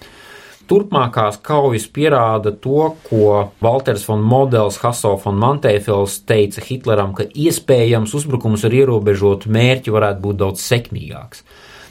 Turpmākās 0.70 1.40
kaujas 1.42 1.88
pierāda 1.90 2.52
to, 2.54 2.92
ko 3.08 3.50
Walters 3.64 4.04
von 4.06 4.20
Models, 4.22 4.78
Hasso 4.84 5.16
von 5.18 5.38
Mantēfels 5.42 6.20
teica 6.28 6.62
Hitleram, 6.62 7.10
ka 7.18 7.26
iespējams 7.26 8.14
uzbrukums 8.14 8.62
ar 8.68 8.76
ierobežotu 8.78 9.50
mērķi 9.50 9.90
varētu 9.90 10.22
būt 10.28 10.38
daudz 10.44 10.62
sekmīgāks. 10.62 11.42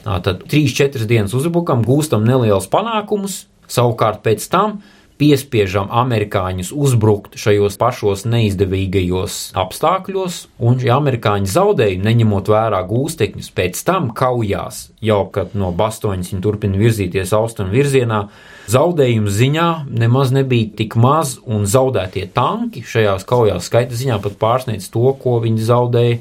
Tad 0.04 0.46
3-4 0.48 1.04
dienas 1.04 1.34
uzbrukam, 1.36 1.84
gūstam 1.84 2.24
nelielus 2.24 2.70
panākumus, 2.72 3.42
savukārt 3.68 4.22
pēc 4.24 4.46
tam 4.48 4.78
piespiežam 5.20 5.90
amerikāņus 5.92 6.70
uzbrukt 6.72 7.36
šajos 7.40 7.76
pašos 7.80 8.24
neizdevīgajos 8.32 9.34
apstākļos, 9.60 10.38
un 10.64 10.78
šie 10.80 10.88
amerikāņu 10.94 11.50
zaudējumi, 11.52 12.06
neņemot 12.06 12.48
vērā 12.48 12.80
gūstekņus, 12.88 13.50
pēc 13.60 13.82
tam 13.84 14.08
kaujās, 14.16 14.86
jau 15.04 15.26
kad 15.34 15.52
no 15.52 15.68
Bastoņas 15.76 16.32
viņi 16.32 16.40
turpina 16.46 16.80
virzīties 16.80 17.36
austrumu 17.36 17.76
virzienā, 17.76 18.22
zaudējumu 18.70 19.32
ziņā 19.32 19.68
nemaz 19.90 20.34
nebija 20.34 20.70
tik 20.80 20.96
maz, 21.00 21.36
un 21.46 21.66
zaudētie 21.70 22.26
tanki 22.34 22.84
šajās 22.86 23.26
kaujās 23.28 23.66
skaita 23.70 23.98
ziņā 23.98 24.20
pat 24.22 24.38
pārsniedz 24.40 24.90
to, 24.92 25.08
ko 25.22 25.38
viņi 25.44 25.66
zaudēja 25.66 26.20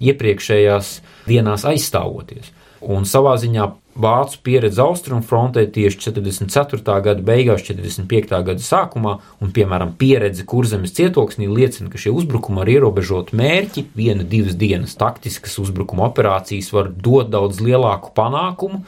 iepriekšējās 0.00 0.94
dienās 1.28 1.66
aizstāvoties. 1.68 2.50
Un 2.80 3.04
savā 3.04 3.34
ziņā 3.36 3.66
vācu 4.00 4.38
pieredze 4.46 4.80
austrumu 4.80 5.24
frontē 5.26 5.66
tieši 5.68 5.98
44. 6.06 6.80
gada 7.04 7.24
beigās, 7.24 7.64
45. 7.66 8.32
gada 8.46 8.64
sākumā, 8.64 9.16
un, 9.42 9.52
piemēram, 9.52 9.92
pieredze 10.00 10.46
kurzemes 10.48 10.94
cietoksnī 10.96 11.50
liecina, 11.50 11.90
ka 11.92 12.00
šie 12.00 12.14
uzbrukumi 12.14 12.62
ar 12.62 12.72
ierobežotu 12.72 13.36
mērķi, 13.36 13.84
viena, 13.96 14.24
divas 14.24 14.56
dienas 14.56 14.96
taktiskas 15.00 15.58
uzbrukuma 15.60 16.08
operācijas 16.08 16.70
var 16.72 16.88
dot 16.88 17.28
daudz 17.34 17.60
lielāku 17.64 18.14
panākumu 18.16 18.84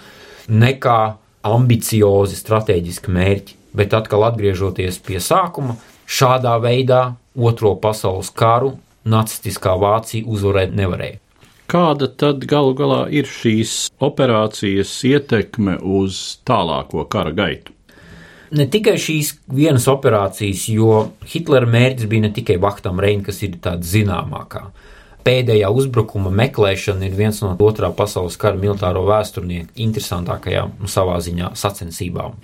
nekā 0.49 1.01
ambiciozi 1.47 2.39
strateģiski 2.39 3.13
mērķi. 3.13 3.59
Bet 3.73 3.95
atkal 3.97 4.27
atgriežoties 4.27 4.99
pie 5.01 5.21
sākuma, 5.23 5.79
šādā 6.05 6.59
veidā 6.61 7.15
Otro 7.33 7.73
pasaules 7.81 8.29
karu 8.37 8.75
nacistiskā 9.09 9.73
Vācija 9.81 10.29
uzvarēt 10.29 10.75
nevarēja. 10.77 11.17
Kāda 11.73 12.11
tad 12.21 12.45
galu 12.45 12.75
galā 12.77 13.07
ir 13.09 13.25
šīs 13.25 13.87
operācijas 14.05 14.93
ietekme 15.09 15.79
uz 15.81 16.19
tālāko 16.45 17.07
kara 17.09 17.33
gaitu? 17.33 17.73
Ne 18.53 18.67
tikai 18.69 18.99
šīs 19.01 19.31
vienas 19.49 19.87
operācijas, 19.89 20.67
jo 20.69 21.07
Hitlera 21.33 21.65
mērķis 21.73 22.11
bija 22.11 22.27
ne 22.27 22.33
tikai 22.37 22.59
Vahtam 22.61 23.01
Reina, 23.01 23.25
kas 23.25 23.41
ir 23.47 23.57
tāds 23.65 23.89
zināmākā. 23.95 24.67
Pēdējā 25.25 25.71
uzbrukuma 25.71 26.33
meklēšana 26.43 27.07
ir 27.09 27.17
viens 27.19 27.41
no 27.45 27.55
otrā 27.67 27.93
pasaules 27.97 28.39
kara 28.41 28.59
militāro 28.59 29.05
vēsturnieku 29.09 29.77
interesantākajām 29.87 30.87
savā 30.91 31.19
ziņā 31.23 31.53
sacensībām. 31.59 32.39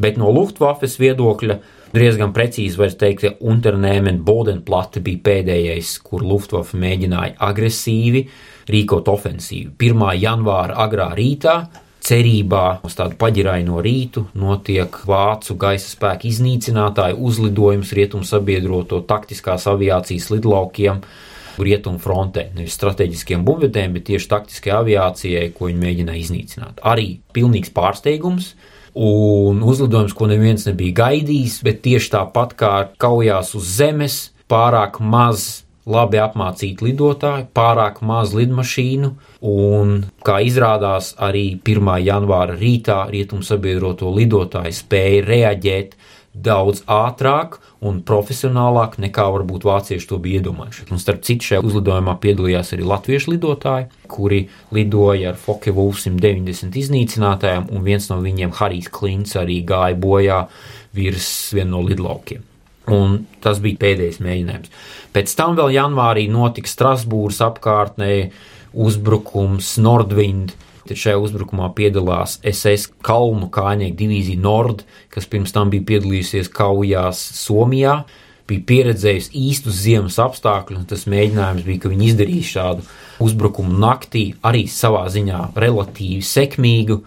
Bet 0.00 0.18
no 0.20 0.30
Luftwaffes 0.32 0.96
viedokļa 1.00 1.58
diezgan 1.92 2.32
precīzi 2.32 2.80
var 2.80 2.94
teikt, 2.96 3.22
ka 3.22 3.50
Unternehmen 3.52 4.22
Bodenplatte 4.24 5.02
bija 5.04 5.20
pēdējais, 5.28 5.98
kur 6.06 6.24
Luftwaffe 6.24 6.80
mēģināja 6.80 7.36
agresīvi 7.44 8.26
rīkot 8.72 9.08
ofensīvu. 9.12 9.74
1. 9.76 10.04
janvāra 10.22 10.78
agrā 10.86 11.10
rītā 11.18 11.56
cerībā 12.02 12.82
uz 12.86 12.96
tādu 12.98 13.16
paģiraino 13.20 13.78
rītu 13.84 14.24
notiek 14.38 14.96
vācu 15.06 15.56
gaisa 15.60 15.90
spēku 15.92 16.26
iznīcinātāju 16.32 17.20
uzlidojums 17.28 17.92
rietumu 17.94 18.26
sabiedroto 18.26 19.02
taktiskās 19.06 19.68
aviācijas 19.70 20.30
lidlaukiem. 20.32 21.02
Rietumu 21.60 22.00
frontē, 22.02 22.48
nevis 22.56 22.76
strateģiskiem 22.78 23.42
bumbvedēm, 23.46 23.96
bet 23.96 24.06
tieši 24.08 24.30
taktiskajai 24.30 24.78
aviācijai, 24.78 25.48
ko 25.56 25.68
viņi 25.68 25.82
mēģināja 25.82 26.22
iznīcināt. 26.22 26.84
Arī 26.86 27.08
pilnīgs 27.36 27.72
pārsteigums, 27.76 28.52
un 28.94 29.62
uzlidojums, 29.64 30.14
ko 30.16 30.28
neviens 30.30 30.66
nebija 30.68 30.98
gaidījis, 31.02 31.60
bet 31.66 31.82
tieši 31.84 32.14
tāpat 32.16 32.56
kā 32.60 32.72
kaujās 33.00 33.54
uz 33.58 33.68
zemes, 33.80 34.22
pārāk 34.52 35.00
maz 35.00 35.62
labi 35.88 36.20
apmācīti 36.22 36.86
lidotāji, 36.86 37.48
pārāk 37.56 38.00
maz 38.06 38.34
lidmašīnu, 38.36 39.12
un, 39.50 39.94
kā 40.26 40.38
izrādās, 40.46 41.12
arī 41.18 41.56
1. 41.58 41.90
janvāra 42.06 42.54
rītā 42.58 43.02
rietumu 43.10 43.42
sabiedroto 43.46 44.12
lidotāji 44.14 44.76
spēja 44.78 45.24
reaģēt 45.26 45.96
daudz 46.32 46.84
ātrāk 46.86 47.58
un 47.82 47.98
profesionālāk 48.06 48.94
nekā 49.02 49.24
varbūt 49.34 49.66
vācieši 49.66 50.08
to 50.10 50.18
bija 50.22 50.40
iedomājušies. 50.40 50.92
Un 50.94 51.02
starp 51.02 51.24
citu, 51.26 51.48
šajā 51.48 51.64
uzlidojumā 51.66 52.14
piedalījās 52.22 52.72
arī 52.76 52.86
latviešu 52.86 53.34
lidotāji, 53.34 53.88
kuri 54.12 54.44
lidoja 54.74 55.32
ar 55.32 55.40
Fokke 55.40 55.74
Wolf 55.74 55.98
190 56.04 56.78
iznīcinātājiem, 56.78 57.66
un 57.74 57.84
viens 57.86 58.06
no 58.12 58.20
viņiem, 58.22 58.54
Harijs 58.60 58.90
Klints, 58.94 59.34
arī 59.40 59.60
gāja 59.66 59.98
bojā 59.98 60.40
virs 60.94 61.28
viena 61.56 61.72
no 61.74 61.82
lidlaukiem. 61.88 62.46
Un 62.92 63.20
tas 63.42 63.60
bija 63.62 63.78
pēdējais 63.82 64.18
mēģinājums. 64.22 64.72
Pēc 65.14 65.34
tam 65.38 65.54
vēl 65.58 65.74
janvārī 65.76 66.26
notika 66.30 66.70
Strasbūras 66.70 67.38
apkārtnē 67.46 68.14
uzbrukums 68.72 69.76
Nordwind. 69.82 70.54
Tad 70.88 70.98
šajā 70.98 71.20
uzbrukumā 71.22 71.68
piedalās 71.76 72.38
SS 72.42 72.90
Kalnu 73.06 73.48
kājnieku 73.54 73.96
divīzija 74.00 74.42
Nord, 74.42 74.84
kas 75.12 75.28
pirms 75.30 75.54
tam 75.54 75.70
bija 75.72 75.86
piedalījusies 75.92 76.50
kaujās 76.52 77.22
Somijā, 77.38 78.00
bija 78.50 78.66
pieredzējusi 78.68 79.34
īstus 79.38 79.82
ziemas 79.84 80.18
apstākļus, 80.22 80.82
un 80.82 80.88
tas 80.90 81.06
mēģinājums 81.10 81.66
bija, 81.66 81.84
ka 81.84 81.92
viņi 81.92 82.08
izdarīja 82.10 82.48
šādu 82.52 82.88
uzbrukumu 83.22 83.78
naktī, 83.78 84.32
arī 84.42 84.64
savā 84.70 85.06
ziņā 85.12 85.52
relatīvi 85.62 86.24
sekmīgu 86.26 87.02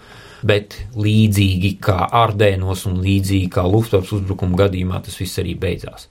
bet 0.46 0.78
līdzīgi 1.00 1.76
kā 1.84 2.06
Ardēnos 2.24 2.86
un 2.90 3.00
līdzīgi 3.04 3.50
kā 3.56 3.66
Luftwaffe 3.66 4.20
uzbrukuma 4.20 4.60
gadījumā 4.66 5.02
tas 5.06 5.18
viss 5.22 5.42
arī 5.42 5.56
beidzās. 5.60 6.10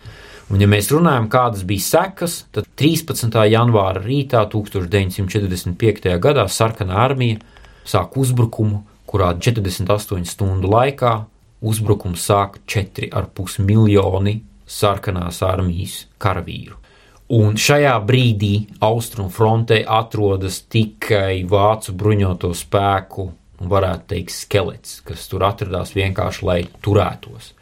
Un, 0.52 0.60
ja 0.60 0.68
mēs 0.68 0.90
runājam, 0.92 1.30
kādas 1.32 1.64
bija 1.64 1.84
sekas, 1.84 2.42
tad 2.52 2.66
13. 2.80 3.30
janvāra 3.48 4.02
rītā 4.04 4.44
1945. 4.52 6.10
gadā 6.20 6.44
Sarkanā 6.52 6.98
armija 7.06 7.40
sāk 7.84 8.16
uzbrukumu, 8.20 8.82
kurā 9.06 9.32
48 9.38 10.24
stundu 10.28 10.70
laikā 10.72 11.14
uzbrukumu 11.64 12.18
sāk 12.18 12.60
4,5 12.66 13.60
miljoni 13.64 14.40
sarkanās 14.66 15.42
armijas 15.44 16.04
karavīru. 16.20 16.80
Un 17.34 17.56
šajā 17.56 17.94
brīdī 18.04 18.52
austrumu 18.84 19.32
frontē 19.32 19.80
atrodas 19.88 20.60
tikai 20.68 21.44
vācu 21.48 21.94
bruņoto 21.96 22.52
spēku 22.54 23.30
varētu 23.64 24.10
teikt, 24.12 24.34
skelets, 24.34 24.98
kas 25.06 25.24
tur 25.30 25.46
atradās 25.48 25.94
vienkārši, 25.96 26.44
lai 26.44 26.58
turētos. 26.84 27.52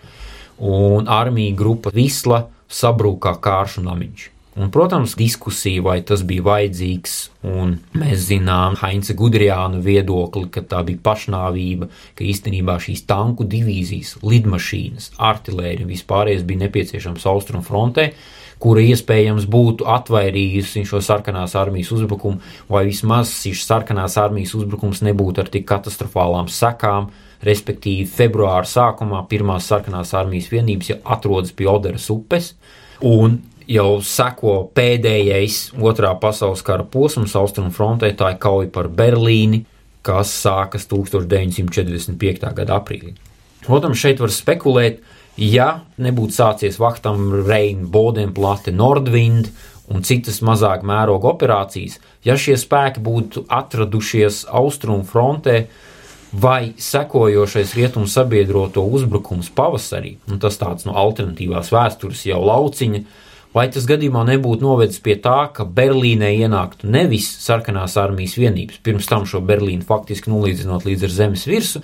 Un 0.62 1.06
armija 1.10 1.54
grupa 1.58 1.92
Visla 1.94 2.44
sabrūkā 2.72 3.36
kāršu 3.42 3.84
namiņš. 3.86 4.28
Un, 4.52 4.68
protams, 4.68 5.14
diskusija, 5.16 5.80
vai 5.80 6.02
tas 6.04 6.20
bija 6.28 6.44
vajadzīgs, 6.44 7.12
un 7.48 7.70
mēs 7.96 8.26
zinām 8.26 8.74
Heinza 8.82 9.14
Gudrijāna 9.16 9.78
viedokli, 9.80 10.50
ka 10.52 10.60
tā 10.68 10.82
bija 10.84 11.00
pašnāvība, 11.06 11.88
ka 12.18 12.26
īstenībā 12.28 12.74
šīs 12.84 13.06
tanku 13.08 13.46
divīzijas, 13.48 14.18
lidmašīnas, 14.20 15.14
artilērija 15.16 15.86
un 15.86 15.92
vispārējais 15.94 16.44
bija 16.44 16.66
nepieciešams 16.66 17.24
austrumu 17.32 17.64
frontē, 17.64 18.10
kura 18.60 18.84
iespējams 18.84 19.46
būtu 19.48 19.86
atvairījusi 19.88 20.84
šo 20.90 21.00
sarkanās 21.00 21.56
armijas 21.56 21.94
uzbrukumu, 21.96 22.44
vai 22.68 22.84
vismaz 22.90 23.32
šis 23.40 23.64
sarkanās 23.70 24.18
armijas 24.20 24.52
uzbrukums 24.58 25.00
nebūtu 25.06 25.46
ar 25.46 25.48
tik 25.54 25.64
katastrofālām 25.70 26.52
sekām. 26.52 27.08
Respektīvi, 27.42 28.04
februāra 28.06 28.68
sākumā 28.68 29.24
pirmās 29.32 29.64
sarkanās 29.72 30.12
armijas 30.14 30.52
vienības 30.52 30.92
jau 30.92 30.98
atrodas 31.16 31.56
pie 31.56 31.66
Oderas 31.72 32.04
upes, 32.12 32.52
un 33.00 33.40
jau 33.70 34.00
seko 34.04 34.54
pēdējais 34.74 35.72
otrā 35.78 36.12
pasaules 36.20 36.62
kara 36.66 36.84
posms 36.88 37.36
austrumu 37.38 37.72
frontē, 37.74 38.12
tā 38.16 38.34
ir 38.34 38.40
kauja 38.42 38.70
par 38.72 38.88
Berlīni, 38.88 39.64
kas 40.02 40.32
sākas 40.42 40.88
1945. 40.90 42.48
gada 42.56 42.78
aprīlī. 42.80 43.14
Protams, 43.62 44.00
šeit 44.02 44.22
var 44.22 44.32
spekulēt, 44.34 45.02
ja 45.38 45.68
nebūtu 46.02 46.34
sācies 46.34 46.80
Vaktam, 46.82 47.28
Reina, 47.46 47.86
Bodenplate, 47.86 48.74
Nordwind 48.74 49.52
un 49.92 50.02
citas 50.06 50.40
mazāk 50.42 50.82
mēroga 50.86 51.30
operācijas, 51.34 51.98
ja 52.26 52.34
šie 52.38 52.56
spēki 52.58 53.02
būtu 53.04 53.46
atradušies 53.52 54.46
austrumu 54.50 55.06
frontē, 55.06 55.66
vai 56.32 56.72
sekojošais 56.80 57.74
rietumu 57.76 58.08
sabiedroto 58.08 58.82
uzbrukums 58.88 59.50
pavasarī, 59.52 60.16
un 60.32 60.40
tas 60.40 60.56
tāds 60.56 60.86
no 60.88 60.96
alternatīvās 60.96 61.68
vēstures 61.74 62.24
jau 62.24 62.40
lauciņa, 62.40 63.02
vai 63.54 63.66
tas 63.72 63.86
gadījumā 63.88 64.24
nebūtu 64.28 64.64
novedis 64.64 65.00
pie 65.04 65.16
tā, 65.22 65.48
ka 65.54 65.66
Berlīnē 65.68 66.32
ienāktu 66.44 66.90
nevis 66.90 67.28
sarkanās 67.44 67.98
armijas 68.00 68.38
vienības, 68.40 68.80
pirms 68.84 69.08
tam 69.10 69.26
šo 69.28 69.42
Berlīnu 69.44 69.86
faktiski 69.88 70.32
nolīdzinot 70.32 70.86
līdz 70.88 71.08
ar 71.08 71.16
zemes 71.18 71.44
virsmu, 71.48 71.82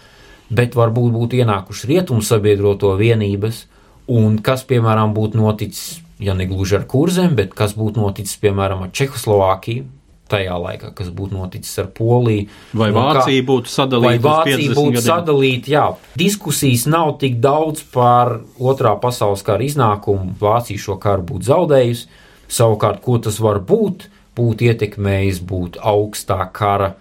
bet 0.49 0.77
varbūt 0.79 1.13
būtu 1.15 1.43
ienākušas 1.43 1.89
rietumu 1.91 2.25
sabiedroto 2.25 2.95
vienības, 2.99 3.67
un 4.09 4.39
kas, 4.45 4.65
piemēram, 4.69 5.13
būtu 5.17 5.41
noticis, 5.41 5.99
ja 6.19 6.35
ne 6.35 6.49
gluži 6.49 6.79
ar 6.81 6.89
kurzem, 6.89 7.37
bet 7.37 7.53
kas 7.57 7.77
būtu 7.77 8.01
noticis, 8.01 8.41
piemēram, 8.41 8.87
ar 8.87 8.93
Čehoslovākiju. 8.97 9.85
Tajā 10.29 10.59
laikā, 10.61 10.91
kas 10.97 11.09
būtu 11.15 11.39
noticis 11.39 11.79
ar 11.81 11.87
Poliju. 11.97 12.49
Vai 12.77 12.91
Vācija 12.93 13.41
kā, 13.41 13.47
būtu 13.49 13.73
sadalīta? 13.73 14.11
Vai 14.11 14.19
Vācija 14.27 14.77
būtu 14.77 15.03
sadalīta, 15.07 15.73
jā. 15.73 15.85
Diskusijas 16.21 16.85
nav 16.91 17.15
tik 17.23 17.39
daudz 17.41 17.87
par 17.95 18.35
otrā 18.61 18.93
pasaules 19.01 19.45
kara 19.47 19.65
iznākumu. 19.65 20.35
Vācija 20.41 20.85
šo 20.85 20.99
karu 21.01 21.25
būtu 21.33 21.49
zaudējusi. 21.49 22.09
Savukārt, 22.49 23.01
ko 23.05 23.17
tas 23.25 23.41
var 23.45 23.63
būt, 23.65 24.09
būtu 24.37 24.69
ietekmējis 24.69 25.41
būt 25.49 25.81
augstā 25.81 26.43
kara 26.53 26.95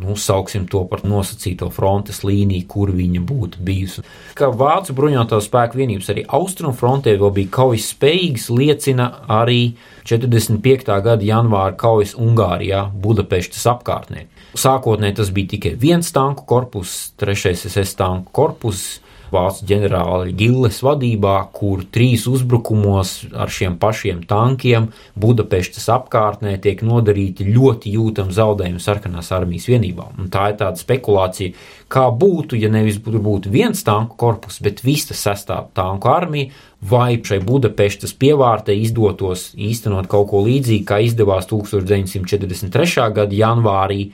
nu, 0.00 0.16
sauksim 0.16 0.64
to 0.70 0.82
par 0.88 1.02
nosacīto 1.04 1.68
frontes 1.72 2.22
līniju, 2.24 2.66
kur 2.70 2.92
viņa 2.96 3.22
būtu 3.28 3.60
bijusi. 3.64 4.04
Ka 4.38 4.48
Vācu 4.48 4.94
bruņoto 4.96 5.40
spēku 5.44 5.80
vienības 5.80 6.10
arī 6.14 6.24
austrumu 6.38 6.76
frontē 6.76 7.14
vēl 7.20 7.34
bija 7.36 7.52
kaujas 7.58 7.90
spējīgas, 7.92 8.48
liecina 8.56 9.08
arī 9.28 9.74
45. 10.08 10.88
gada 11.04 11.22
janvāra 11.26 11.76
kaujas 11.78 12.16
Ungārijā, 12.18 12.86
Budapeštas 13.04 13.68
apkārtnē. 13.74 14.26
Sākotnēji 14.58 15.18
tas 15.20 15.30
bija 15.32 15.54
tikai 15.54 15.76
viens 15.80 16.12
tanku 16.12 16.46
korpus, 16.48 17.12
trešais 17.20 17.66
SS 17.68 17.96
tanku 18.00 18.32
korpus, 18.34 19.00
vācu 19.32 19.66
ģenerāla 19.68 20.32
Gilles 20.36 20.78
vadībā, 20.84 21.34
kur 21.56 21.84
trīs 21.92 22.26
uzbrukumos 22.30 23.14
ar 23.32 23.52
šiem 23.52 23.78
pašiem 23.82 24.22
tankiem 24.28 24.90
Budapeštas 25.18 25.88
apkārtnē 25.96 26.54
tiek 26.62 26.82
nodarīti 26.86 27.48
ļoti 27.48 27.94
jūtami 27.96 28.36
zaudējumi 28.36 28.82
sarkanās 28.82 29.32
armijas 29.34 29.68
vienībām. 29.70 30.18
Un 30.22 30.32
tā 30.32 30.50
ir 30.52 30.58
tāda 30.60 30.80
spekulācija, 30.80 31.56
kā 31.92 32.08
būtu, 32.10 32.58
ja 32.60 32.70
nevis 32.72 32.98
būtu 33.02 33.52
viens 33.52 33.82
tanku 33.86 34.18
korpus, 34.20 34.60
bet 34.64 34.84
visa 34.84 35.16
sestā 35.16 35.62
tanku 35.76 36.10
armija, 36.12 36.52
vai 36.82 37.20
šai 37.22 37.40
Budapeštas 37.46 38.14
pievārtei 38.18 38.80
izdotos 38.82 39.52
īstenot 39.56 40.08
kaut 40.10 40.30
ko 40.32 40.42
līdzīgu, 40.46 40.86
kā 40.88 41.00
izdevās 41.06 41.48
1943. 41.50 43.08
gada 43.14 43.42
janvārī 43.42 44.06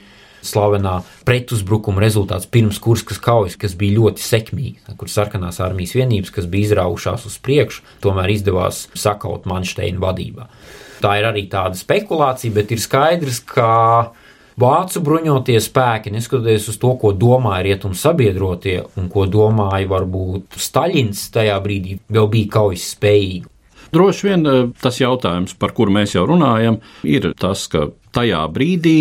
slavenā 0.44 0.98
pretuzbrukuma 1.29 2.03
rezultāts 2.03 2.48
pirms 2.51 2.81
Kurskas 2.83 3.20
kaujas, 3.22 3.57
kas 3.61 3.77
bija 3.79 3.98
ļoti 3.98 4.24
sekmīga, 4.24 4.96
kur 5.01 5.11
sarkanās 5.12 5.61
armijas 5.64 5.96
vienības, 5.98 6.33
kas 6.35 6.48
bija 6.51 6.70
izraujušās 6.70 7.27
uz 7.29 7.38
priekšu, 7.42 7.85
tomēr 8.05 8.35
izdevās 8.37 8.87
sakaut 8.98 9.48
Manšteina 9.51 10.01
vadībā. 10.03 10.48
Tā 11.03 11.18
ir 11.20 11.29
arī 11.29 11.44
tāda 11.51 11.79
spekulācija, 11.79 12.55
bet 12.55 12.74
ir 12.74 12.83
skaidrs, 12.83 13.42
ka 13.46 13.68
Vācu 14.59 14.98
bruņotie 15.07 15.55
spēki, 15.62 16.11
neskatoties 16.11 16.64
uz 16.72 16.81
to, 16.83 16.88
ko 16.98 17.12
domāja 17.14 17.62
rietumu 17.68 17.94
sabiedrotie 17.94 18.81
un 18.98 19.07
ko 19.12 19.29
domāja 19.31 19.87
varbūt 19.87 20.59
Staļins 20.59 21.29
tajā 21.37 21.55
brīdī, 21.62 21.94
vēl 22.11 22.27
bija 22.33 22.51
kaujas 22.57 22.88
spējīgi. 22.96 23.46
Droši 23.94 24.27
vien 24.27 24.48
eh, 24.51 24.59
tas 24.83 24.98
jautājums, 24.98 25.55
par 25.55 25.77
kuru 25.77 25.94
mēs 25.94 26.16
jau 26.16 26.27
runājam, 26.29 26.81
ir 27.07 27.31
tas, 27.38 27.68
ka 27.70 27.87
tajā 28.16 28.42
brīdī 28.51 28.96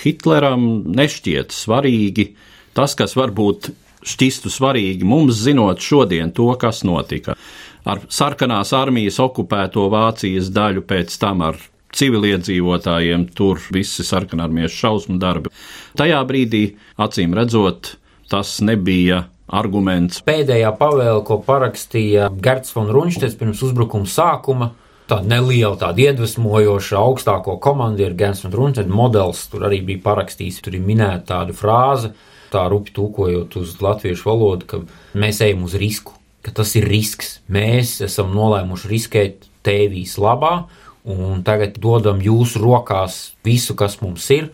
Hitleram 0.00 0.66
nešķiet 0.96 1.52
svarīgi 1.54 2.32
tas, 2.76 2.96
kas 2.98 3.16
varbūt 3.18 3.72
šķistu 4.08 4.50
svarīgi 4.50 5.06
mums 5.06 5.36
zinot 5.44 5.82
šodien 5.82 6.32
to, 6.34 6.48
kas 6.58 6.82
notika. 6.86 7.36
Ar 7.84 8.02
sarkanās 8.10 8.72
armijas 8.78 9.18
okupēto 9.22 9.88
Vācijas 9.92 10.50
daļu, 10.54 10.84
pēc 10.86 11.14
tam 11.22 11.42
ar 11.46 11.58
civiliedzīvotājiem, 11.92 13.26
tur 13.36 13.60
visi 13.74 14.04
sarkanarmiešu 14.06 14.78
šausmu 14.84 15.18
darbi. 15.20 15.52
Tajā 15.98 16.22
brīdī, 16.28 16.64
acīm 17.02 17.34
redzot, 17.36 17.96
tas 18.32 18.56
nebija 18.64 19.26
arguments. 19.52 20.22
Pēdējā 20.24 20.70
pavēle, 20.78 21.20
ko 21.28 21.40
parakstīja 21.44 22.30
Gerts 22.42 22.72
von 22.76 22.88
Runštes 22.94 23.36
pirms 23.40 23.60
uzbrukuma 23.66 24.08
sākuma, 24.08 24.72
tāda 25.10 25.28
neliela, 25.28 25.76
tāda 25.80 26.06
iedvesmojoša 26.08 26.98
augstāko 27.00 27.58
komandieru 27.62 28.16
Gens 28.18 28.44
un 28.46 28.54
Runčēna 28.54 28.92
modelis. 28.92 29.44
Tur 29.52 29.66
arī 29.68 29.82
bija 29.86 30.02
parakstījis, 30.06 30.60
tur 30.64 30.76
ir 30.78 30.84
minēta 30.86 31.24
tāda 31.34 31.56
frāze, 31.56 32.12
tā 32.52 32.64
rupi 32.70 32.94
tūkojot 32.96 33.56
uz 33.60 33.76
latviešu 33.82 34.28
valodu, 34.28 34.68
ka 34.68 34.82
mēs 35.18 35.42
ejam 35.44 35.64
uz 35.68 35.76
risku, 35.80 36.16
ka 36.44 36.54
tas 36.54 36.74
ir 36.78 36.88
risks. 36.90 37.38
Mēs 37.52 38.00
esam 38.04 38.32
nolēmuši 38.36 38.92
riskēt 38.92 39.48
tēvīs 39.66 40.18
labā, 40.22 40.66
un 41.08 41.42
tagad 41.46 41.78
dodam 41.82 42.22
jūsu 42.22 42.62
rokās 42.62 43.32
visu, 43.46 43.76
kas 43.78 44.00
mums 44.02 44.28
ir 44.34 44.50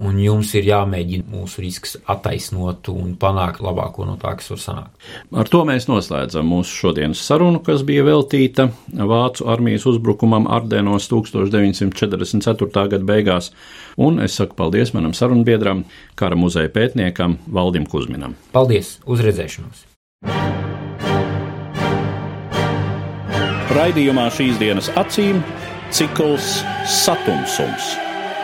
un 0.00 0.18
jums 0.20 0.52
ir 0.56 0.66
jāmēģina 0.68 1.28
mūsu 1.30 1.62
risks 1.64 1.96
attaisnot 2.10 2.88
un 2.92 3.14
panākt 3.20 3.60
labāko 3.64 4.06
no 4.08 4.16
tā, 4.20 4.32
kas 4.38 4.50
var 4.54 4.62
sanākt. 4.62 5.08
Ar 5.36 5.50
to 5.50 5.62
mēs 5.68 5.88
noslēdzam 5.90 6.48
mūsu 6.48 6.76
šodienas 6.86 7.22
sarunu, 7.26 7.60
kas 7.64 7.84
bija 7.86 8.06
veltīta 8.08 8.70
Vācu 8.90 9.48
armijas 9.50 9.86
uzbrukumam 9.90 10.48
Ardenos 10.50 11.08
1944. 11.12 12.86
gada 12.94 13.04
beigās, 13.04 13.52
un 14.00 14.20
es 14.24 14.38
saku 14.40 14.56
paldies 14.58 14.94
manam 14.96 15.14
sarunbiedram, 15.16 15.84
kara 16.18 16.38
muzeja 16.38 16.72
pētniekam 16.72 17.38
Valdim 17.52 17.86
Kuzminam. 17.90 18.36
Paldies, 18.56 18.98
uz 19.06 19.24
redzēšanos! 19.24 19.86
Raidījumā 23.70 24.26
šīs 24.34 24.58
dienas 24.60 24.90
acīm 24.98 25.44
cikls 25.94 26.58
Satumsums 26.90 28.09